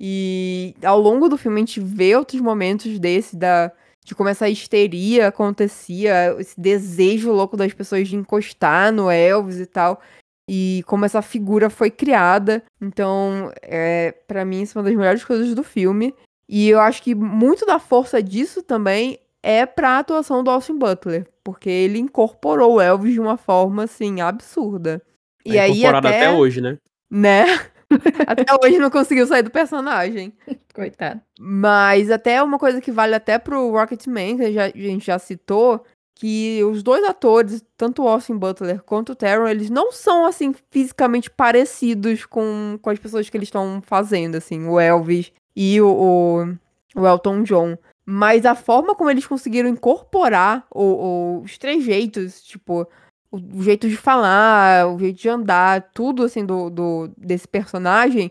[0.00, 3.70] E ao longo do filme a gente vê outros momentos desse, da,
[4.04, 9.66] de como essa histeria acontecia, esse desejo louco das pessoas de encostar no Elvis e
[9.66, 10.00] tal.
[10.48, 12.62] E como essa figura foi criada.
[12.80, 16.14] Então, é, para mim, isso é uma das melhores coisas do filme.
[16.48, 21.26] E eu acho que muito da força disso também é pra atuação do Austin Butler.
[21.42, 25.02] Porque ele incorporou o Elvis de uma forma, assim, absurda.
[25.44, 26.78] E Tá aí incorporado até, até hoje, né?
[27.10, 27.44] né?
[28.26, 30.32] até hoje não conseguiu sair do personagem.
[30.74, 31.20] Coitado.
[31.38, 36.62] Mas até uma coisa que vale até pro Rocketman, que a gente já citou, que
[36.64, 41.30] os dois atores, tanto o Austin Butler quanto o Taron, eles não são, assim, fisicamente
[41.30, 47.00] parecidos com, com as pessoas que eles estão fazendo, assim, o Elvis e o, o,
[47.00, 47.76] o Elton John.
[48.04, 52.86] Mas a forma como eles conseguiram incorporar o, o- os trejeitos, tipo,
[53.30, 58.30] o, o jeito de falar, o jeito de andar, tudo, assim, do, do, desse personagem,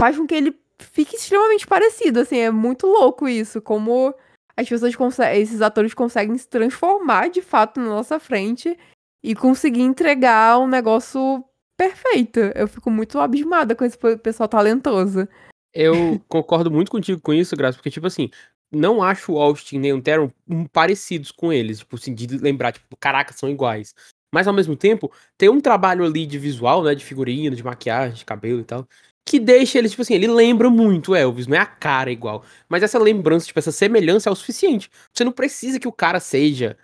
[0.00, 4.14] faz com que ele fique extremamente parecido, assim, é muito louco isso, como
[4.60, 8.78] as pessoas conseguem, esses atores conseguem se transformar de fato na nossa frente
[9.24, 11.44] e conseguir entregar um negócio
[11.78, 12.40] perfeito.
[12.54, 15.26] Eu fico muito abismada com esse pe- pessoal talentoso.
[15.72, 18.28] Eu concordo muito contigo com isso, Graça, porque, tipo assim,
[18.70, 20.02] não acho o Austin nem o
[20.48, 23.94] hum, parecidos com eles, tipo assim, de lembrar, tipo, caraca, são iguais.
[24.32, 28.16] Mas, ao mesmo tempo, tem um trabalho ali de visual, né, de figurino, de maquiagem,
[28.16, 28.86] de cabelo e tal,
[29.30, 32.42] que deixa ele, tipo assim, ele lembra muito o Elvis, não é a cara igual.
[32.68, 34.90] Mas essa lembrança, tipo, essa semelhança é o suficiente.
[35.14, 36.76] Você não precisa que o cara seja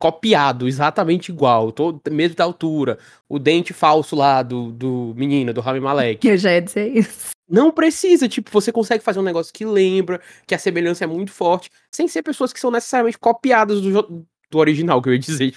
[0.00, 5.60] copiado, exatamente igual, todo, mesmo da altura, o dente falso lá do, do menino, do
[5.60, 6.18] Rami Malek.
[6.18, 7.30] Que eu já ia dizer isso.
[7.48, 11.30] Não precisa, tipo, você consegue fazer um negócio que lembra, que a semelhança é muito
[11.30, 15.54] forte, sem ser pessoas que são necessariamente copiadas do, do original, que eu ia dizer.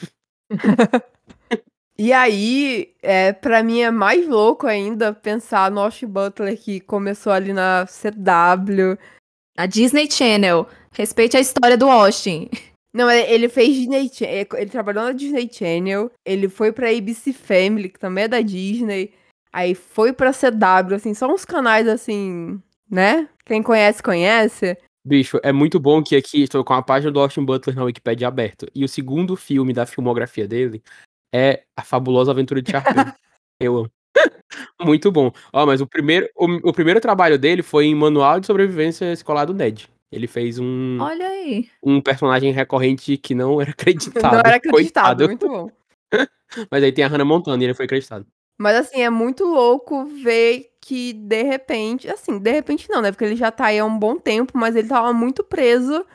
[1.97, 7.31] E aí, é, para mim é mais louco ainda pensar no Austin Butler que começou
[7.31, 8.97] ali na CW.
[9.57, 10.67] A Disney Channel.
[10.91, 12.49] Respeite a história do Austin.
[12.93, 17.33] Não, ele ele fez Disney é, ele trabalhou na Disney Channel, ele foi pra ABC
[17.33, 19.13] Family, que também é da Disney,
[19.51, 22.57] aí foi pra CW, assim, só uns canais assim,
[22.89, 23.27] né?
[23.45, 24.77] Quem conhece, conhece.
[25.05, 28.29] Bicho, é muito bom que aqui estou com a página do Austin Butler na Wikipedia
[28.29, 28.65] aberta.
[28.73, 30.81] E o segundo filme da filmografia dele
[31.35, 32.93] é A Fabulosa Aventura de Sharpay.
[33.59, 33.91] eu amo.
[34.81, 35.31] Muito bom.
[35.51, 39.45] Ó, mas o primeiro, o, o primeiro trabalho dele foi em Manual de Sobrevivência Escolar
[39.45, 39.89] do Ned.
[40.11, 41.69] Ele fez um, Olha aí.
[41.83, 44.31] um personagem recorrente que não era acreditado.
[44.31, 45.27] Não era acreditado, coitado.
[45.27, 45.69] muito bom.
[46.71, 48.25] Mas aí tem a Hannah Montana e ele foi acreditado.
[48.57, 53.11] Mas assim, é muito louco ver que de repente, assim, de repente não, né?
[53.11, 56.05] Porque ele já tá aí há um bom tempo, mas ele tava muito preso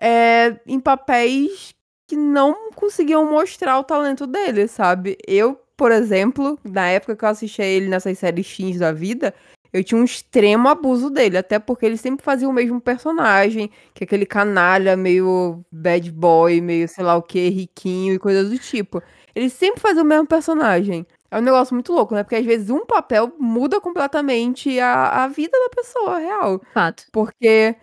[0.00, 1.74] é, em papéis
[2.12, 5.16] que não conseguiam mostrar o talento dele, sabe?
[5.26, 9.34] Eu, por exemplo, na época que eu assistia ele nessas séries teens da vida,
[9.72, 14.04] eu tinha um extremo abuso dele, até porque ele sempre fazia o mesmo personagem, que
[14.04, 18.58] é aquele canalha meio bad boy, meio sei lá o que, riquinho e coisas do
[18.58, 19.02] tipo.
[19.34, 21.06] Ele sempre fazia o mesmo personagem.
[21.30, 22.22] É um negócio muito louco, né?
[22.22, 26.60] Porque às vezes um papel muda completamente a, a vida da pessoa real.
[26.74, 27.04] Fato.
[27.10, 27.74] Porque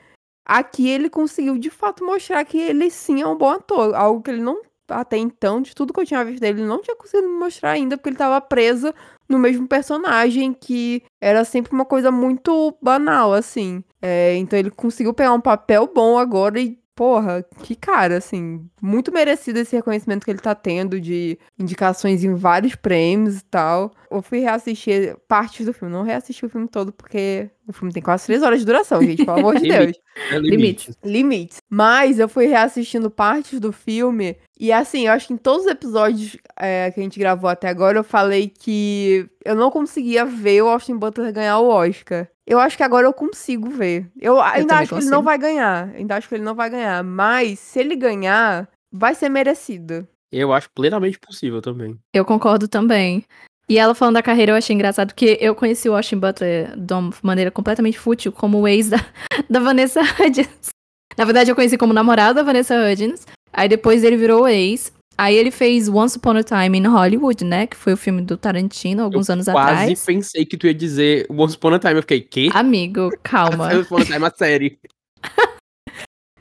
[0.45, 3.93] aqui ele conseguiu de fato mostrar que ele sim é um bom ator.
[3.95, 6.81] Algo que ele não, até então, de tudo que eu tinha visto dele, ele não
[6.81, 8.93] tinha conseguido mostrar ainda, porque ele tava preso
[9.27, 13.83] no mesmo personagem, que era sempre uma coisa muito banal, assim.
[14.01, 16.79] É, então ele conseguiu pegar um papel bom agora e.
[16.99, 22.35] Porra, que cara, assim, muito merecido esse reconhecimento que ele tá tendo de indicações em
[22.35, 23.93] vários prêmios e tal.
[24.11, 28.03] Eu fui reassistir partes do filme, não reassisti o filme todo, porque o filme tem
[28.03, 29.97] quase três horas de duração, gente, pelo amor de Deus.
[30.29, 30.91] É Limite.
[31.01, 31.59] Limites.
[31.69, 34.35] Mas eu fui reassistindo partes do filme.
[34.59, 37.69] E assim, eu acho que em todos os episódios é, que a gente gravou até
[37.69, 42.27] agora, eu falei que eu não conseguia ver o Austin Butler ganhar o Oscar.
[42.49, 44.09] Eu acho que agora eu consigo ver.
[44.19, 45.15] Eu ainda também acho que ele consigo.
[45.15, 45.89] não vai ganhar.
[45.89, 47.03] Ainda acho que ele não vai ganhar.
[47.03, 50.07] Mas se ele ganhar, vai ser merecido.
[50.31, 51.95] Eu acho plenamente possível também.
[52.11, 53.23] Eu concordo também.
[53.69, 56.91] E ela falando da carreira, eu achei engraçado, porque eu conheci o Austin Butler de
[56.91, 58.97] uma maneira completamente fútil, como o ex da,
[59.47, 60.69] da Vanessa Hudgens.
[61.15, 63.27] Na verdade, eu conheci como namorado da Vanessa Hudgens.
[63.53, 64.91] Aí depois ele virou ex.
[65.19, 67.67] Aí ele fez Once Upon a Time in Hollywood, né?
[67.67, 70.05] Que foi o filme do Tarantino, alguns eu anos quase atrás.
[70.05, 71.95] pensei que tu ia dizer Once Upon a Time.
[71.95, 72.49] Eu fiquei, quê?
[72.53, 73.65] Amigo, calma.
[73.65, 74.79] Once Upon a Time, a série.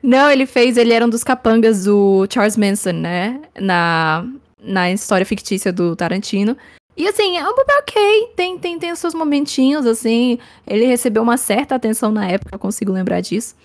[0.01, 3.41] Não, ele fez, ele era um dos capangas do Charles Manson, né?
[3.59, 4.25] Na,
[4.63, 6.57] na história fictícia do Tarantino.
[6.97, 10.39] E assim, é um papel ok, tem, tem, tem os seus momentinhos, assim.
[10.65, 13.57] Ele recebeu uma certa atenção na época, eu consigo lembrar disso.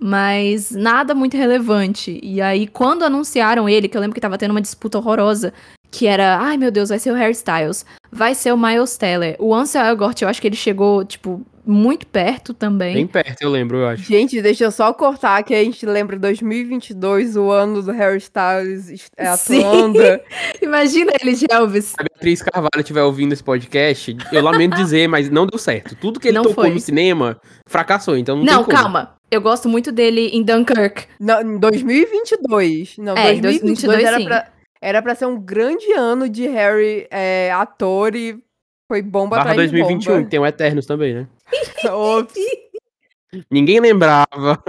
[0.00, 2.20] Mas nada muito relevante.
[2.22, 5.52] E aí, quando anunciaram ele, que eu lembro que tava tendo uma disputa horrorosa,
[5.90, 9.34] que era, ai meu Deus, vai ser o Harry Styles, vai ser o Miles Teller.
[9.38, 12.94] O Ansel Elgort, eu acho que ele chegou, tipo, muito perto também.
[12.94, 14.02] Bem perto, eu lembro, eu acho.
[14.04, 18.88] Gente, deixa eu só cortar que a gente lembra 2022, o ano do Harry Styles
[18.90, 19.98] est- é, atuando.
[20.62, 21.86] Imagina ele de Elvis.
[21.86, 25.96] Se a Beatriz Carvalho estiver ouvindo esse podcast, eu lamento dizer, mas não deu certo.
[25.96, 26.72] Tudo que ele Não tocou foi.
[26.74, 28.76] no cinema fracassou, então não, Não, tem como.
[28.76, 29.17] calma.
[29.30, 31.06] Eu gosto muito dele em Dunkirk.
[31.20, 32.96] Não, em 2022.
[32.98, 34.24] Não, É, em 2022 2022 era sim.
[34.24, 38.42] pra, era pra ser um grande ano de Harry é, ator e
[38.86, 41.28] foi bomba Barra atrás 2021, que de tem o Eternos também, né?
[41.84, 41.92] bomba.
[42.20, 42.34] Ops.
[43.50, 44.62] Ninguém lembrava.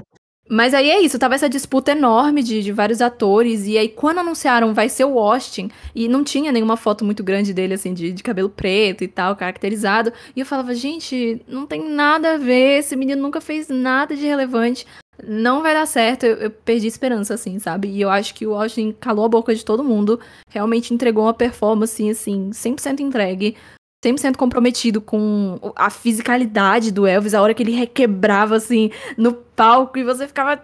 [0.51, 4.17] Mas aí é isso, tava essa disputa enorme de, de vários atores, e aí quando
[4.17, 8.11] anunciaram vai ser o Austin, e não tinha nenhuma foto muito grande dele, assim, de,
[8.11, 12.79] de cabelo preto e tal, caracterizado, e eu falava, gente, não tem nada a ver,
[12.79, 14.87] esse menino nunca fez nada de relevante,
[15.23, 17.89] não vai dar certo, eu, eu perdi esperança, assim, sabe?
[17.89, 21.33] E eu acho que o Austin calou a boca de todo mundo, realmente entregou uma
[21.33, 23.55] performance, assim, 100% entregue,
[24.03, 29.97] 100% comprometido com a fisicalidade do Elvis, a hora que ele requebrava, assim, no palco
[29.97, 30.61] e você ficava.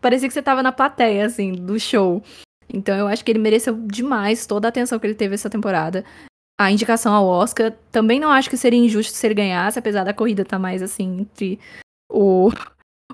[0.00, 2.22] Parecia que você tava na plateia, assim, do show.
[2.72, 6.04] Então eu acho que ele mereceu demais toda a atenção que ele teve essa temporada.
[6.60, 7.72] A indicação ao Oscar.
[7.90, 11.20] Também não acho que seria injusto se ele ganhasse, apesar da corrida estar mais assim
[11.20, 11.58] entre
[12.10, 12.50] o,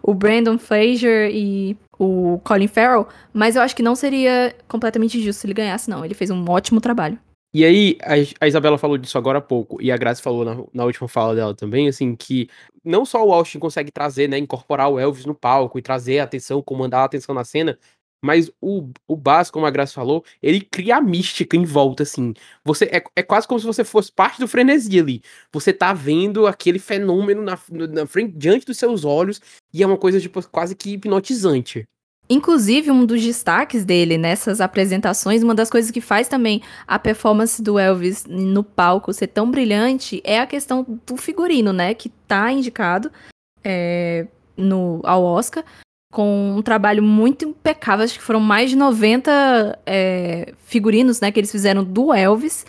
[0.02, 3.08] o Brandon Fraser e o Colin Farrell.
[3.32, 6.04] Mas eu acho que não seria completamente injusto se ele ganhasse, não.
[6.04, 7.18] Ele fez um ótimo trabalho.
[7.52, 7.96] E aí,
[8.40, 11.34] a, Isabela falou disso agora há pouco, e a Grazi falou na, na última fala
[11.34, 12.48] dela também, assim, que
[12.84, 16.24] não só o Austin consegue trazer, né, incorporar o Elvis no palco e trazer a
[16.24, 17.78] atenção, comandar a atenção na cena,
[18.22, 22.34] mas o, o Baz, como a Grazi falou, ele cria a mística em volta, assim.
[22.64, 25.22] Você é, é quase como se você fosse parte do frenesi ali.
[25.52, 29.40] Você tá vendo aquele fenômeno na, na frente, diante dos seus olhos,
[29.72, 31.86] e é uma coisa, tipo, quase que hipnotizante.
[32.30, 37.62] Inclusive, um dos destaques dele nessas apresentações, uma das coisas que faz também a performance
[37.62, 41.94] do Elvis no palco ser tão brilhante é a questão do figurino, né?
[41.94, 43.10] Que tá indicado
[43.64, 45.64] é, no, ao Oscar,
[46.12, 48.04] com um trabalho muito impecável.
[48.04, 51.32] Acho que foram mais de 90 é, figurinos, né?
[51.32, 52.66] Que eles fizeram do Elvis,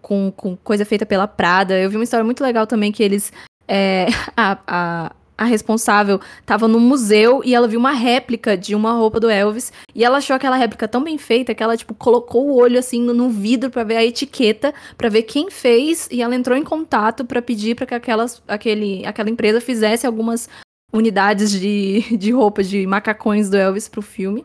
[0.00, 1.78] com, com coisa feita pela Prada.
[1.78, 3.30] Eu vi uma história muito legal também que eles.
[3.66, 8.92] é, a, a, a responsável tava no museu e ela viu uma réplica de uma
[8.92, 12.48] roupa do Elvis e ela achou aquela réplica tão bem feita que ela tipo colocou
[12.48, 16.34] o olho assim no, vidro pra ver a etiqueta, pra ver quem fez e ela
[16.34, 20.48] entrou em contato pra pedir pra que aquelas, aquele, aquela empresa fizesse algumas
[20.92, 24.44] unidades de, de roupa de macacões do Elvis pro filme.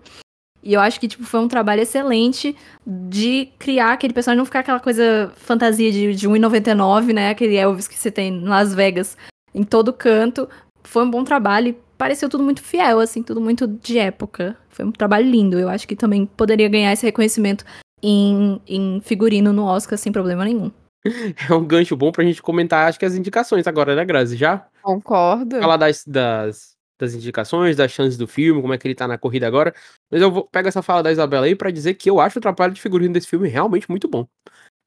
[0.61, 2.55] E eu acho que, tipo, foi um trabalho excelente
[2.87, 7.31] de criar aquele personagem, não ficar aquela coisa fantasia de, de 1,99, né?
[7.31, 9.17] Aquele Elvis que você tem em Las Vegas,
[9.53, 10.47] em todo canto.
[10.93, 14.55] Foi um bom trabalho e pareceu tudo muito fiel, assim, tudo muito de época.
[14.69, 15.57] Foi um trabalho lindo.
[15.57, 17.65] Eu acho que também poderia ganhar esse reconhecimento
[17.99, 20.71] em, em figurino no Oscar sem problema nenhum.
[21.49, 24.37] É um gancho bom pra gente comentar, acho que as indicações agora, né, Grazi?
[24.37, 24.67] Já?
[24.83, 25.59] Concordo.
[25.59, 29.17] Falar das, das, das indicações, das chances do filme, como é que ele tá na
[29.17, 29.73] corrida agora.
[30.11, 32.41] Mas eu vou pegar essa fala da Isabela aí pra dizer que eu acho o
[32.41, 34.27] trabalho de figurino desse filme realmente muito bom.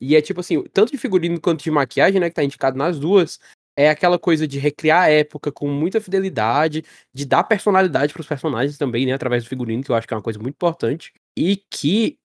[0.00, 2.96] E é tipo assim, tanto de figurino quanto de maquiagem, né, que tá indicado nas
[2.98, 3.40] duas,
[3.76, 8.78] é aquela coisa de recriar a época com muita fidelidade, de dar personalidade pros personagens
[8.78, 11.12] também, né, através do figurino, que eu acho que é uma coisa muito importante.
[11.36, 12.18] E que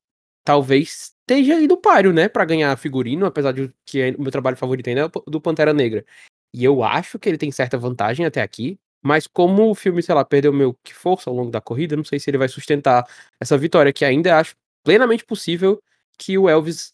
[0.45, 4.57] talvez esteja no páreo, né, para ganhar figurino, apesar de que é o meu trabalho
[4.57, 6.05] favorito ainda é do Pantera Negra.
[6.53, 10.13] E eu acho que ele tem certa vantagem até aqui, mas como o filme, sei
[10.15, 13.05] lá, perdeu meio que força ao longo da corrida, não sei se ele vai sustentar
[13.39, 15.81] essa vitória, que ainda acho plenamente possível
[16.17, 16.93] que o Elvis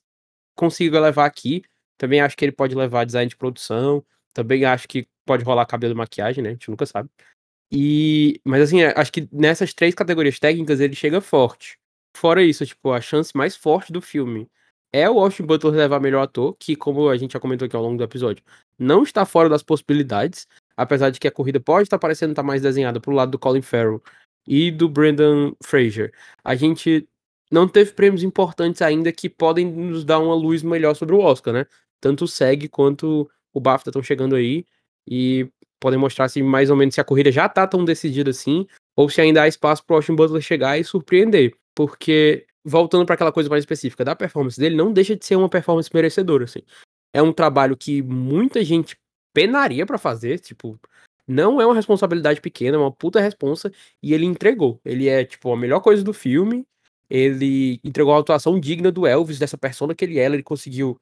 [0.55, 1.63] consiga levar aqui.
[1.97, 4.03] Também acho que ele pode levar design de produção,
[4.37, 6.49] também acho que pode rolar cabelo e maquiagem, né?
[6.49, 7.09] A gente nunca sabe.
[7.71, 11.77] E, mas assim, acho que nessas três categorias técnicas ele chega forte.
[12.15, 14.47] Fora isso, tipo, a chance mais forte do filme
[14.93, 17.81] é o Austin Butler levar melhor ator, que, como a gente já comentou aqui ao
[17.81, 18.43] longo do episódio,
[18.77, 22.61] não está fora das possibilidades, apesar de que a corrida pode estar parecendo estar mais
[22.61, 24.01] desenhada pro lado do Colin Farrell
[24.47, 26.13] e do Brendan Fraser.
[26.43, 27.07] A gente
[27.51, 31.53] não teve prêmios importantes ainda que podem nos dar uma luz melhor sobre o Oscar,
[31.53, 31.65] né?
[31.99, 34.65] Tanto o SEG quanto o BAFTA estão chegando aí
[35.07, 38.67] e podem mostrar se mais ou menos se a corrida já tá tão decidida assim,
[38.95, 43.31] ou se ainda há espaço pro Austin Butler chegar e surpreender porque voltando para aquela
[43.31, 46.61] coisa mais específica da performance dele, não deixa de ser uma performance merecedora, assim.
[47.13, 48.97] É um trabalho que muita gente
[49.31, 50.79] penaria para fazer, tipo,
[51.27, 54.81] não é uma responsabilidade pequena, é uma puta responsa, e ele entregou.
[54.83, 56.65] Ele é, tipo, a melhor coisa do filme,
[57.07, 60.99] ele entregou a atuação digna do Elvis, dessa persona que ele é, ele conseguiu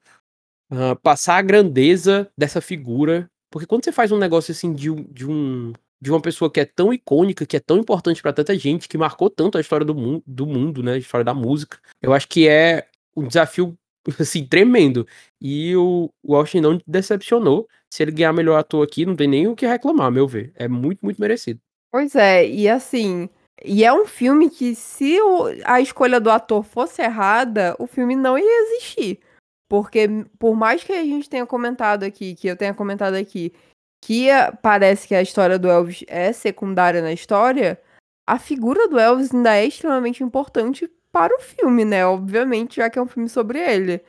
[0.71, 5.25] uh, passar a grandeza dessa figura, porque quando você faz um negócio assim de, de
[5.25, 8.87] um de uma pessoa que é tão icônica, que é tão importante para tanta gente,
[8.87, 10.93] que marcou tanto a história do, mu do mundo, né?
[10.93, 11.79] A história da música.
[12.01, 13.75] Eu acho que é um desafio,
[14.19, 15.07] assim, tremendo.
[15.41, 17.67] E o, o Austin não decepcionou.
[17.89, 20.51] Se ele ganhar melhor ator aqui, não tem nem o que reclamar, meu ver.
[20.55, 21.59] É muito, muito merecido.
[21.91, 23.29] Pois é, e assim.
[23.63, 28.15] E é um filme que, se o, a escolha do ator fosse errada, o filme
[28.15, 29.19] não ia existir.
[29.67, 33.53] Porque, por mais que a gente tenha comentado aqui, que eu tenha comentado aqui,
[34.01, 34.27] que
[34.61, 37.81] parece que a história do Elvis é secundária na história,
[38.27, 42.05] a figura do Elvis ainda é extremamente importante para o filme, né?
[42.05, 44.01] Obviamente, já que é um filme sobre ele.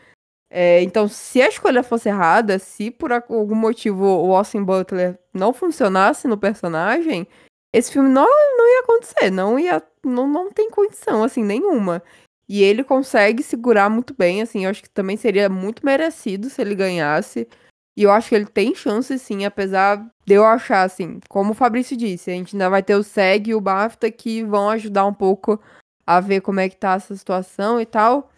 [0.50, 5.52] É, então, se a escolha fosse errada, se por algum motivo o Austin Butler não
[5.52, 7.26] funcionasse no personagem,
[7.72, 12.02] esse filme não, não ia acontecer, não ia, não, não tem condição, assim, nenhuma.
[12.48, 16.60] E ele consegue segurar muito bem, assim, eu acho que também seria muito merecido se
[16.60, 17.48] ele ganhasse.
[17.96, 21.54] E eu acho que ele tem chance, sim, apesar de eu achar, assim, como o
[21.54, 25.06] Fabrício disse, a gente ainda vai ter o SEG e o BAFTA que vão ajudar
[25.06, 25.60] um pouco
[26.06, 28.30] a ver como é que tá essa situação e tal.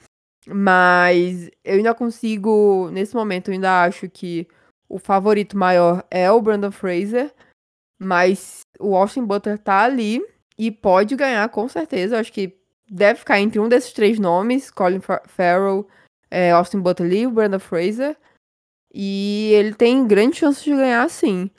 [0.47, 4.49] Mas eu ainda consigo, nesse momento, eu ainda acho que
[4.89, 7.35] o favorito maior é o Brandon Fraser.
[8.01, 10.25] Mas o Austin Butler tá ali
[10.57, 12.15] e pode ganhar, com certeza.
[12.17, 12.57] Eu acho que
[12.91, 15.87] deve ficar entre um desses três nomes: Colin Farrell,
[16.31, 18.17] é, Austin Butler e o Fraser.
[18.93, 21.51] E ele tem grande chance de ganhar, sim.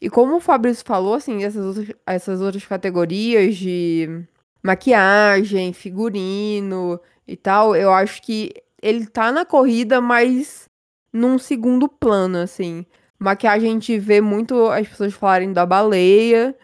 [0.00, 4.24] E como o Fabrício falou, assim, essas outras, essas outras categorias de
[4.62, 10.68] maquiagem, figurino e tal, eu acho que ele tá na corrida, mas
[11.12, 12.84] num segundo plano, assim.
[13.18, 16.54] Maquiagem a gente vê muito as pessoas falarem da baleia,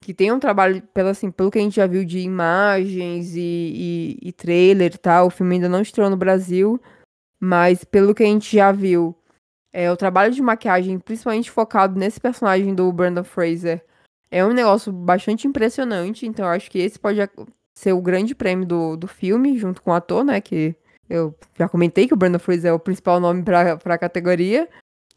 [0.00, 3.40] que tem um trabalho, pelo, assim, pelo que a gente já viu de imagens e,
[3.40, 6.80] e, e trailer e tal, o filme ainda não estreou no Brasil,
[7.40, 9.14] mas pelo que a gente já viu,
[9.72, 13.84] é, o trabalho de maquiagem, principalmente focado nesse personagem do Brandon Fraser,
[14.30, 16.26] é um negócio bastante impressionante.
[16.26, 17.18] Então, eu acho que esse pode
[17.76, 20.40] ser o grande prêmio do, do filme, junto com o ator, né?
[20.40, 20.74] Que
[21.08, 24.68] eu já comentei que o Brandon Fraser é o principal nome para a categoria.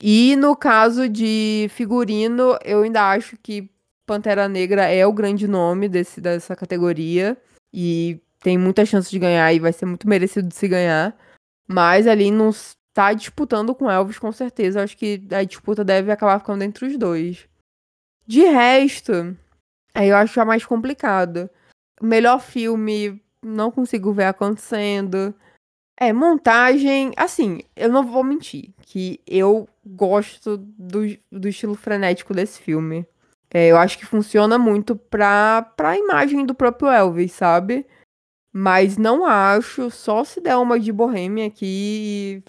[0.02, 3.70] E no caso de figurino, eu ainda acho que
[4.12, 7.38] Pantera Negra é o grande nome desse, dessa categoria.
[7.74, 11.18] E tem muita chance de ganhar e vai ser muito merecido de se ganhar.
[11.66, 14.84] Mas ali nos tá disputando com Elvis, com certeza.
[14.84, 17.48] acho que a disputa deve acabar ficando entre os dois.
[18.28, 19.38] De resto,
[19.94, 21.50] aí eu acho já mais complicado.
[22.02, 25.34] Melhor filme, não consigo ver acontecendo.
[25.98, 32.60] É, montagem, assim, eu não vou mentir, que eu gosto do, do estilo frenético desse
[32.60, 33.08] filme.
[33.54, 37.86] É, eu acho que funciona muito pra, pra imagem do próprio Elvis, sabe?
[38.54, 42.44] Mas não acho, só se der uma de Bohemian aqui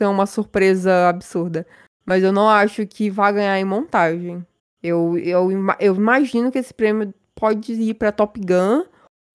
[0.00, 1.66] e uma surpresa absurda.
[2.04, 4.44] Mas eu não acho que vai ganhar em montagem.
[4.82, 5.48] Eu, eu,
[5.78, 8.84] eu imagino que esse prêmio pode ir para Top Gun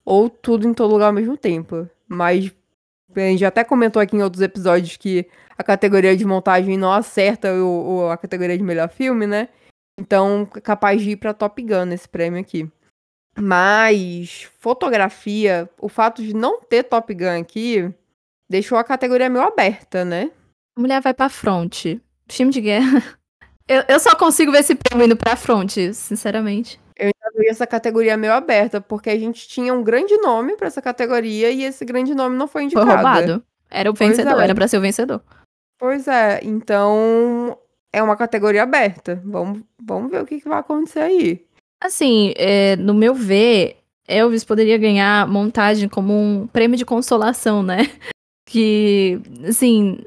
[0.03, 1.89] ou tudo em todo lugar ao mesmo tempo.
[2.07, 2.51] Mas
[3.15, 5.26] a gente até comentou aqui em outros episódios que
[5.57, 9.49] a categoria de montagem não acerta o, o a categoria de melhor filme, né?
[9.99, 12.69] Então, capaz de ir para Top Gun esse prêmio aqui.
[13.39, 17.93] Mas fotografia, o fato de não ter Top Gun aqui
[18.49, 20.31] deixou a categoria meio aberta, né?
[20.75, 22.01] A mulher vai pra frente.
[22.29, 23.03] Filme de guerra.
[23.69, 26.79] Eu, eu só consigo ver esse prêmio indo pra frente, sinceramente.
[26.95, 30.67] Eu ainda vejo essa categoria meio aberta, porque a gente tinha um grande nome para
[30.67, 32.85] essa categoria e esse grande nome não foi indicado.
[32.85, 33.43] Foi roubado.
[33.69, 34.43] Era o vencedor, é.
[34.45, 35.21] era pra ser o vencedor.
[35.77, 37.57] Pois é, então
[37.93, 39.21] é uma categoria aberta.
[39.23, 41.45] Vamos, vamos ver o que, que vai acontecer aí.
[41.81, 43.77] Assim, é, no meu ver,
[44.07, 47.77] Elvis poderia ganhar montagem como um prêmio de consolação, né?
[48.49, 49.99] Que, assim,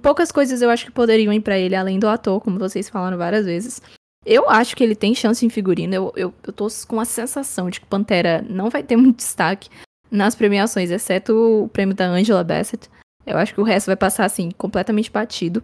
[0.00, 3.18] poucas coisas eu acho que poderiam ir para ele, além do ator, como vocês falaram
[3.18, 3.82] várias vezes.
[4.24, 5.94] Eu acho que ele tem chance em figurino.
[5.94, 9.68] Eu, eu, eu tô com a sensação de que Pantera não vai ter muito destaque
[10.10, 12.88] nas premiações, exceto o prêmio da Angela Bassett.
[13.26, 15.62] Eu acho que o resto vai passar, assim, completamente batido.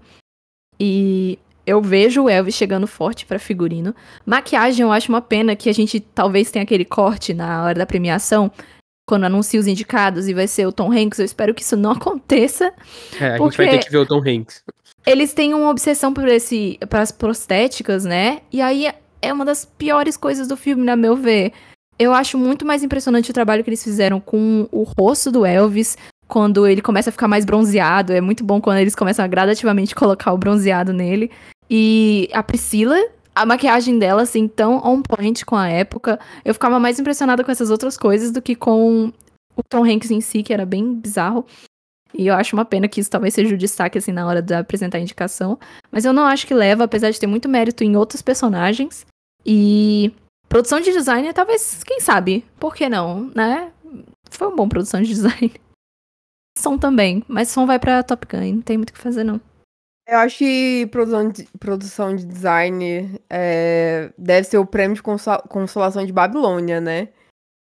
[0.84, 3.94] E eu vejo o Elvis chegando forte para figurino.
[4.26, 7.86] Maquiagem, eu acho uma pena que a gente talvez tenha aquele corte na hora da
[7.86, 8.50] premiação,
[9.08, 11.20] quando anuncia os indicados e vai ser o Tom Hanks.
[11.20, 12.72] Eu espero que isso não aconteça.
[13.20, 14.64] É, a gente vai ter que ver o Tom Hanks.
[15.06, 18.40] Eles têm uma obsessão por esse, para as prostéticas, né?
[18.52, 21.52] E aí é uma das piores coisas do filme, na meu ver.
[21.96, 25.96] Eu acho muito mais impressionante o trabalho que eles fizeram com o rosto do Elvis,
[26.32, 28.10] quando ele começa a ficar mais bronzeado.
[28.10, 31.30] É muito bom quando eles começam a gradativamente colocar o bronzeado nele.
[31.68, 32.96] E a Priscila,
[33.34, 36.18] a maquiagem dela, assim, tão on point com a época.
[36.42, 39.12] Eu ficava mais impressionada com essas outras coisas do que com
[39.54, 41.44] o Tom Hanks em si, que era bem bizarro.
[42.14, 44.54] E eu acho uma pena que isso talvez seja o destaque, assim, na hora de
[44.54, 45.58] apresentar a indicação.
[45.90, 49.04] Mas eu não acho que leva, apesar de ter muito mérito em outros personagens.
[49.44, 50.10] E
[50.48, 52.42] produção de design, talvez, quem sabe?
[52.58, 53.70] Por que não, né?
[54.30, 55.52] Foi uma boa produção de design.
[56.56, 59.40] Som também, mas som vai pra Top Gun, não tem muito o que fazer, não.
[60.06, 66.04] Eu acho que produção de, produção de design é, deve ser o prêmio de consolação
[66.04, 67.08] de Babilônia, né?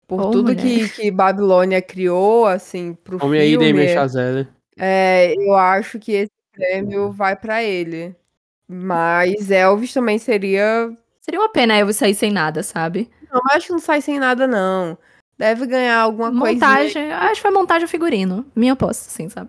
[0.09, 3.65] Por oh, tudo que, que Babilônia criou, assim, pro Homem filme.
[3.67, 4.49] Aí, Damien Chazelle.
[4.77, 8.17] É, eu acho que esse prêmio vai para ele.
[8.67, 10.91] Mas Elvis também seria.
[11.21, 13.09] Seria uma pena Elvis sair sem nada, sabe?
[13.31, 14.99] Não, acho que não sai sem nada, não.
[15.41, 16.53] Deve ganhar alguma coisa.
[16.53, 18.45] Montagem, acho que foi montagem figurino.
[18.55, 19.49] Minha aposta, assim, sabe?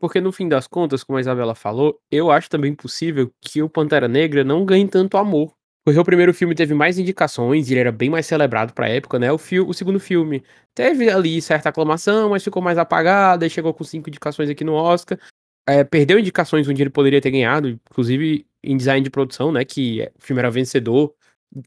[0.00, 3.68] Porque no fim das contas, como a Isabela falou, eu acho também possível que o
[3.68, 5.52] Pantera Negra não ganhe tanto amor.
[5.84, 9.30] Porque o primeiro filme teve mais indicações, ele era bem mais celebrado pra época, né?
[9.30, 10.42] O, fi o segundo filme
[10.74, 14.72] teve ali certa aclamação, mas ficou mais apagado, e chegou com cinco indicações aqui no
[14.72, 15.18] Oscar.
[15.68, 19.62] É, perdeu indicações onde ele poderia ter ganhado, inclusive em design de produção, né?
[19.62, 21.12] Que o filme era vencedor,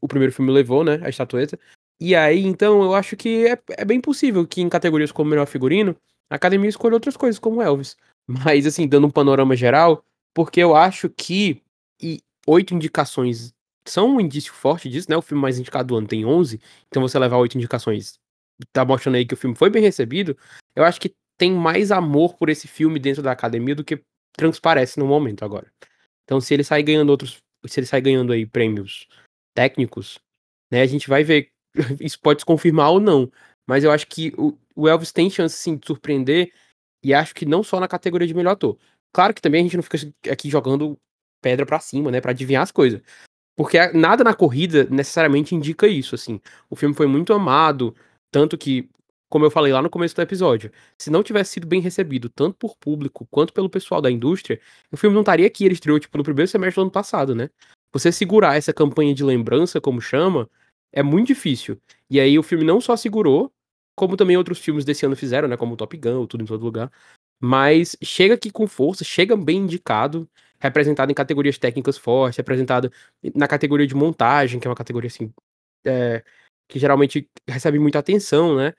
[0.00, 1.00] o primeiro filme levou, né?
[1.04, 1.56] A estatueta.
[2.00, 5.46] E aí, então, eu acho que é, é bem possível que em categorias como melhor
[5.46, 5.96] figurino,
[6.30, 7.96] a academia escolha outras coisas, como Elvis.
[8.26, 11.62] Mas, assim, dando um panorama geral, porque eu acho que
[12.46, 13.52] oito indicações
[13.86, 15.16] são um indício forte disso, né?
[15.16, 18.18] O filme mais indicado do ano tem 11, então você levar oito indicações,
[18.72, 20.36] tá mostrando aí que o filme foi bem recebido.
[20.74, 24.00] Eu acho que tem mais amor por esse filme dentro da academia do que
[24.36, 25.70] transparece no momento agora.
[26.24, 29.06] Então, se ele sair ganhando outros, se ele sair ganhando aí prêmios
[29.54, 30.18] técnicos,
[30.70, 31.51] né, a gente vai ver.
[32.00, 33.30] Isso pode se confirmar ou não,
[33.66, 36.52] mas eu acho que o, Elvis tem chance sim de surpreender
[37.02, 38.78] e acho que não só na categoria de melhor ator.
[39.12, 39.98] Claro que também a gente não fica
[40.30, 40.98] aqui jogando
[41.40, 43.02] pedra para cima, né, para adivinhar as coisas.
[43.56, 46.40] Porque nada na corrida necessariamente indica isso, assim.
[46.70, 47.94] O filme foi muito amado,
[48.30, 48.88] tanto que,
[49.28, 52.56] como eu falei lá no começo do episódio, se não tivesse sido bem recebido, tanto
[52.56, 54.58] por público quanto pelo pessoal da indústria,
[54.90, 57.50] o filme não estaria aqui, ele estreou, tipo, no primeiro semestre do ano passado, né?
[57.92, 60.48] Você segurar essa campanha de lembrança, como chama,
[60.92, 61.80] é muito difícil.
[62.10, 63.50] E aí o filme não só segurou,
[63.96, 65.56] como também outros filmes desse ano fizeram, né?
[65.56, 66.90] Como Top Gun, Tudo em Todo Lugar.
[67.40, 70.28] Mas chega aqui com força, chega bem indicado,
[70.60, 72.90] representado em categorias técnicas fortes, representado
[73.34, 75.32] na categoria de montagem, que é uma categoria assim.
[75.84, 76.22] É,
[76.68, 78.72] que geralmente recebe muita atenção, né?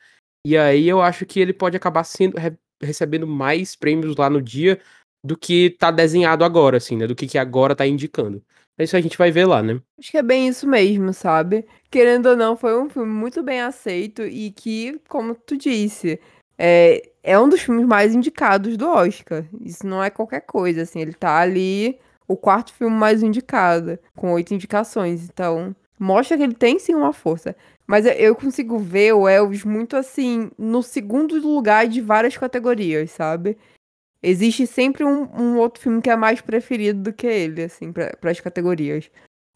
[0.46, 4.42] E aí eu acho que ele pode acabar sendo re recebendo mais prêmios lá no
[4.42, 4.82] dia
[5.24, 7.08] do que tá desenhado agora, assim, né?
[7.08, 8.44] Do que, que agora tá indicando.
[8.78, 9.80] É isso a gente vai ver lá, né?
[9.98, 11.66] Acho que é bem isso mesmo, sabe?
[11.94, 16.20] Querendo ou não, foi um filme muito bem aceito e que, como tu disse,
[16.58, 19.46] é, é um dos filmes mais indicados do Oscar.
[19.62, 21.02] Isso não é qualquer coisa, assim.
[21.02, 25.26] Ele tá ali, o quarto filme mais indicado, com oito indicações.
[25.30, 27.56] Então, mostra que ele tem sim uma força.
[27.86, 33.56] Mas eu- consigo ver o Elvis muito assim, no segundo lugar de várias categorias, sabe?
[34.24, 38.32] Existe sempre um, um outro filme que é mais preferido do que ele, assim, para
[38.32, 39.12] as categorias.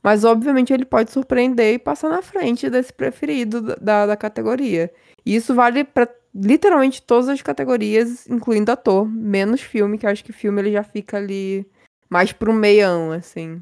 [0.07, 4.89] Mas obviamente ele pode surpreender e passar na frente desse preferido da- da, categoria.
[5.25, 10.23] E isso vale pra literalmente todas as categorias, incluindo ator, menos filme, que eu acho
[10.23, 11.67] que filme ele já fica ali
[12.09, 13.61] mais pro meião, assim.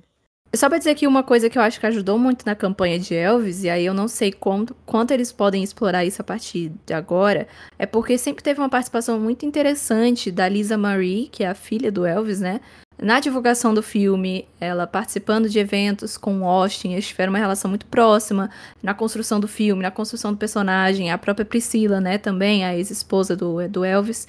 [0.55, 3.15] Só pra dizer que uma coisa que eu acho que ajudou muito na campanha de
[3.15, 6.93] Elvis, e aí eu não sei quanto, quanto eles podem explorar isso a partir de
[6.93, 7.47] agora,
[7.79, 11.91] é porque sempre teve uma participação muito interessante da Lisa Marie, que é a filha
[11.91, 12.61] do Elvis, né?
[12.97, 17.85] Na divulgação do filme, ela participando de eventos com Austin, eles tiveram uma relação muito
[17.85, 18.49] próxima
[18.81, 23.35] na construção do filme, na construção do personagem, a própria Priscila, né, também, a ex-esposa
[23.35, 24.27] do, do Elvis.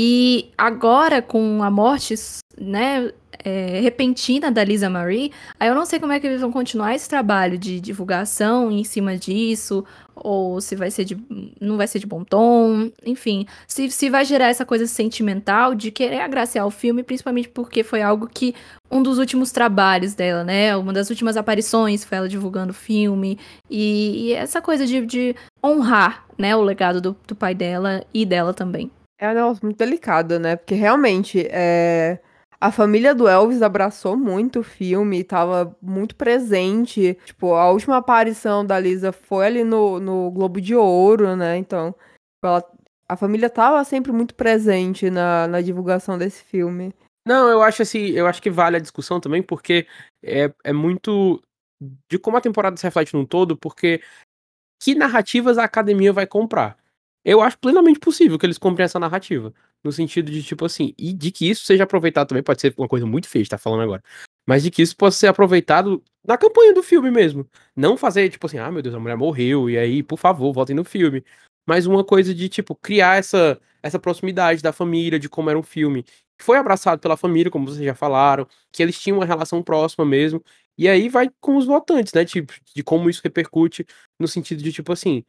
[0.00, 2.14] E agora, com a morte,
[2.56, 3.10] né,
[3.44, 6.94] é, repentina da Lisa Marie, aí eu não sei como é que eles vão continuar
[6.94, 9.84] esse trabalho de divulgação em cima disso,
[10.14, 11.18] ou se vai ser de.
[11.60, 13.44] não vai ser de bom tom, enfim.
[13.66, 18.00] Se, se vai gerar essa coisa sentimental de querer agraciar o filme, principalmente porque foi
[18.00, 18.54] algo que.
[18.88, 20.76] um dos últimos trabalhos dela, né?
[20.76, 23.36] Uma das últimas aparições foi ela divulgando o filme.
[23.68, 25.34] E, e essa coisa de, de
[25.64, 28.92] honrar, né, o legado do, do pai dela e dela também.
[29.18, 30.56] É um negócio muito delicado, né?
[30.56, 32.20] Porque realmente é...
[32.60, 37.18] a família do Elvis abraçou muito o filme, tava muito presente.
[37.24, 41.56] Tipo, a última aparição da Lisa foi ali no, no Globo de Ouro, né?
[41.56, 41.94] Então,
[42.44, 42.64] ela...
[43.08, 46.94] a família tava sempre muito presente na, na divulgação desse filme.
[47.26, 49.86] Não, eu acho assim, eu acho que vale a discussão também, porque
[50.22, 51.42] é, é muito
[52.10, 54.00] de como a temporada se reflete num todo, porque
[54.82, 56.76] que narrativas a academia vai comprar?
[57.24, 59.52] Eu acho plenamente possível que eles comprem essa narrativa.
[59.84, 62.88] No sentido de, tipo assim, e de que isso seja aproveitado também, pode ser uma
[62.88, 64.02] coisa muito feia, tá falando agora.
[64.46, 67.46] Mas de que isso possa ser aproveitado na campanha do filme mesmo.
[67.76, 70.74] Não fazer, tipo assim, ah, meu Deus, a mulher morreu, e aí, por favor, voltem
[70.74, 71.24] no filme.
[71.66, 75.62] Mas uma coisa de, tipo, criar essa, essa proximidade da família, de como era um
[75.62, 76.04] filme.
[76.40, 80.42] Foi abraçado pela família, como vocês já falaram, que eles tinham uma relação próxima mesmo.
[80.78, 82.24] E aí vai com os votantes, né?
[82.24, 83.84] Tipo, de como isso repercute
[84.18, 85.24] no sentido de, tipo assim,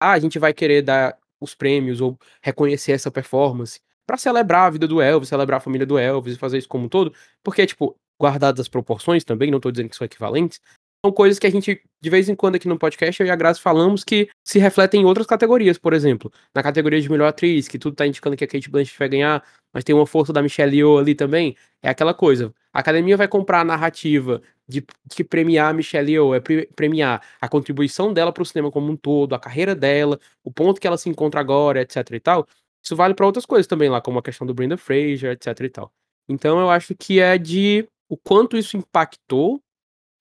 [0.00, 4.70] ah, a gente vai querer dar os prêmios ou reconhecer essa performance para celebrar a
[4.70, 7.66] vida do Elvis, celebrar a família do Elvis e fazer isso como um todo, porque,
[7.66, 10.60] tipo, guardadas as proporções também, não tô dizendo que são equivalentes,
[11.04, 13.36] são coisas que a gente, de vez em quando aqui no podcast, eu e a
[13.36, 17.68] Graça falamos que se refletem em outras categorias, por exemplo, na categoria de melhor atriz,
[17.68, 20.40] que tudo tá indicando que a Kate Blanchett vai ganhar, mas tem uma força da
[20.40, 24.82] Michelle Yeoh ali também, é aquela coisa, a academia vai comprar a narrativa de,
[25.14, 28.96] de premiar a Michelle Yeoh, é pre- premiar a contribuição dela pro cinema como um
[28.96, 32.46] todo, a carreira dela, o ponto que ela se encontra agora, etc e tal,
[32.82, 35.68] isso vale para outras coisas também lá, como a questão do Brenda Fraser, etc e
[35.68, 35.92] tal.
[36.26, 39.60] Então eu acho que é de o quanto isso impactou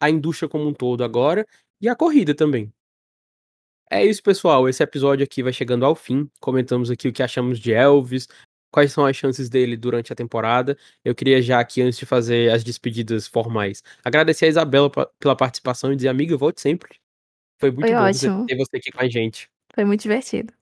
[0.03, 1.45] a indústria como um todo agora
[1.79, 2.71] e a corrida também.
[3.89, 4.67] É isso, pessoal.
[4.67, 6.29] Esse episódio aqui vai chegando ao fim.
[6.41, 8.27] Comentamos aqui o que achamos de Elvis,
[8.71, 10.77] quais são as chances dele durante a temporada.
[11.05, 14.89] Eu queria já aqui, antes de fazer as despedidas formais, agradecer a Isabela
[15.19, 16.97] pela participação e dizer, amiga, volte sempre.
[17.59, 18.45] Foi muito Foi bom ótimo.
[18.45, 19.47] ter você aqui com a gente.
[19.73, 20.53] Foi muito divertido.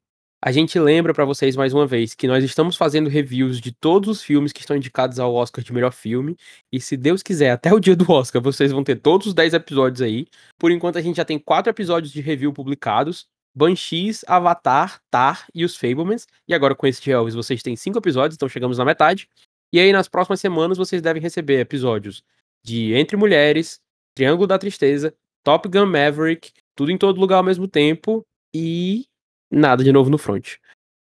[0.44, 4.10] A gente lembra pra vocês mais uma vez que nós estamos fazendo reviews de todos
[4.10, 6.36] os filmes que estão indicados ao Oscar de melhor filme.
[6.72, 9.54] E se Deus quiser, até o dia do Oscar, vocês vão ter todos os 10
[9.54, 10.26] episódios aí.
[10.58, 15.64] Por enquanto, a gente já tem quatro episódios de review publicados: Banshees, Avatar, Tar e
[15.64, 16.26] os Fablemans.
[16.48, 19.30] E agora, com esse Elvis, vocês têm cinco episódios, então chegamos na metade.
[19.72, 22.24] E aí, nas próximas semanas, vocês devem receber episódios
[22.66, 23.80] de Entre Mulheres,
[24.16, 25.14] Triângulo da Tristeza,
[25.44, 28.26] Top Gun Maverick, tudo em todo lugar ao mesmo tempo.
[28.56, 29.06] E
[29.52, 30.56] nada de novo no front.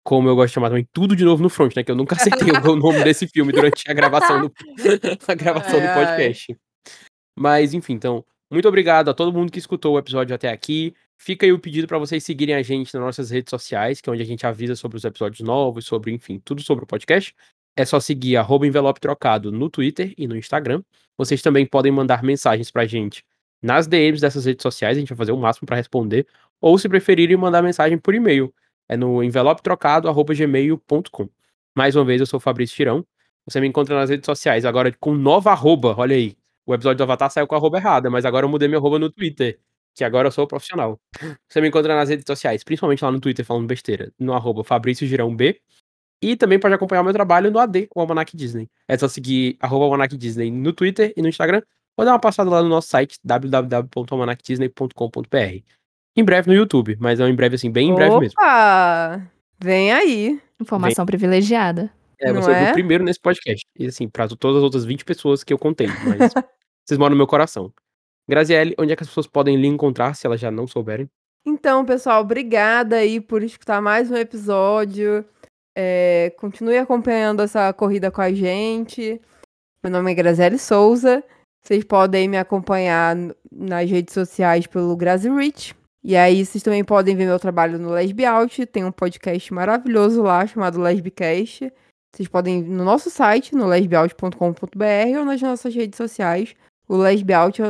[0.03, 1.83] Como eu gosto de chamar também, tudo de novo no front, né?
[1.83, 4.53] Que eu nunca acertei o nome desse filme durante a gravação do,
[5.27, 6.05] a gravação do Ai, ai.
[6.05, 6.57] podcast.
[7.37, 10.93] Mas, enfim, então, muito obrigado a todo mundo que escutou o episódio até aqui.
[11.17, 14.13] Fica aí o pedido para vocês seguirem a gente nas nossas redes sociais, que é
[14.13, 17.35] onde a gente avisa sobre os episódios novos, sobre, enfim, tudo sobre o podcast.
[17.75, 20.81] É só seguir arroba envelope trocado no Twitter e no Instagram.
[21.17, 23.23] Vocês também podem mandar mensagens pra gente
[23.61, 26.27] nas DMs dessas redes sociais, a gente vai fazer o máximo para responder,
[26.61, 28.53] ou se preferirem mandar mensagem por e-mail,
[28.87, 31.29] é no envelopetrocado@gmail.com.
[31.75, 33.05] Mais uma vez eu sou o Fabrício Tirão.
[33.45, 36.35] Você me encontra nas redes sociais agora com nova arroba, olha aí.
[36.65, 38.99] O episódio do Avatar saiu com a arroba errada, mas agora eu mudei minha arroba
[38.99, 39.59] no Twitter,
[39.95, 40.99] que agora eu sou profissional.
[41.47, 45.07] Você me encontra nas redes sociais, principalmente lá no Twitter falando besteira, no arroba Fabrício
[45.07, 45.59] Girão B.
[46.21, 48.69] E também pode acompanhar o meu trabalho no AD, o Almanac Disney.
[48.87, 51.61] É só seguir arroba Almanac Disney no Twitter e no Instagram,
[51.99, 55.63] ou dar uma passada lá no nosso site, www.almanacdisney.com.br.
[56.15, 58.39] Em breve no YouTube, mas é um em breve assim, bem em breve mesmo.
[58.39, 59.21] Opa!
[59.59, 60.41] Vem aí.
[60.61, 61.91] Informação privilegiada.
[62.17, 62.69] É, você é é?
[62.69, 63.65] o primeiro nesse podcast.
[63.77, 65.87] E assim, pra todas as outras 20 pessoas que eu contei, mas
[66.87, 67.69] vocês moram no meu coração.
[68.27, 71.09] Graziele, onde é que as pessoas podem lhe encontrar, se elas já não souberem?
[71.45, 75.25] Então, pessoal, obrigada aí por escutar mais um episódio.
[75.75, 79.19] É, continue acompanhando essa corrida com a gente.
[79.83, 81.21] Meu nome é Graziele Souza.
[81.61, 83.15] Vocês podem me acompanhar
[83.51, 85.75] nas redes sociais pelo Grazi Rich.
[86.03, 88.65] E aí, vocês também podem ver meu trabalho no Lesbi Out.
[88.65, 91.71] Tem um podcast maravilhoso lá chamado Lesbicast.
[92.11, 96.55] Vocês podem ir no nosso site, no lesbiaut.com.br ou nas nossas redes sociais,
[96.87, 97.61] o lesbiaut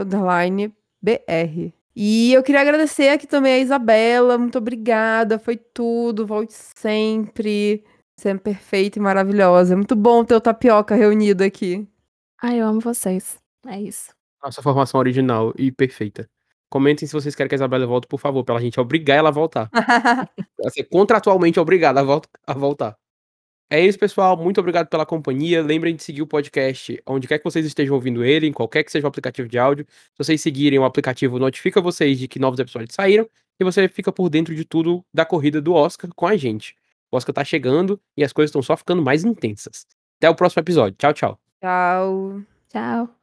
[1.01, 1.73] BR.
[1.95, 4.37] E eu queria agradecer aqui também a Isabela.
[4.37, 6.25] Muito obrigada, foi tudo.
[6.25, 7.83] Volte sempre.
[8.17, 9.75] Sempre perfeita e maravilhosa.
[9.75, 11.87] Muito bom ter o Tapioca reunido aqui.
[12.41, 13.37] Ai, eu amo vocês.
[13.69, 14.11] É isso.
[14.43, 16.27] Nossa formação original e perfeita.
[16.69, 19.31] Comentem se vocês querem que a Isabela volte, por favor, pra gente obrigar ela a
[19.31, 19.69] voltar.
[20.59, 22.97] ela ser contratualmente obrigada a, vol a voltar.
[23.69, 24.35] É isso, pessoal.
[24.35, 25.61] Muito obrigado pela companhia.
[25.61, 28.91] Lembrem de seguir o podcast onde quer que vocês estejam ouvindo ele, em qualquer que
[28.91, 29.85] seja o aplicativo de áudio.
[29.89, 34.11] Se vocês seguirem o aplicativo, notifica vocês de que novos episódios saíram e você fica
[34.11, 36.75] por dentro de tudo da corrida do Oscar com a gente.
[37.11, 39.85] O Oscar tá chegando e as coisas estão só ficando mais intensas.
[40.17, 40.95] Até o próximo episódio.
[40.97, 41.39] Tchau, tchau.
[41.61, 42.41] Tchau.
[42.69, 43.18] Tchau.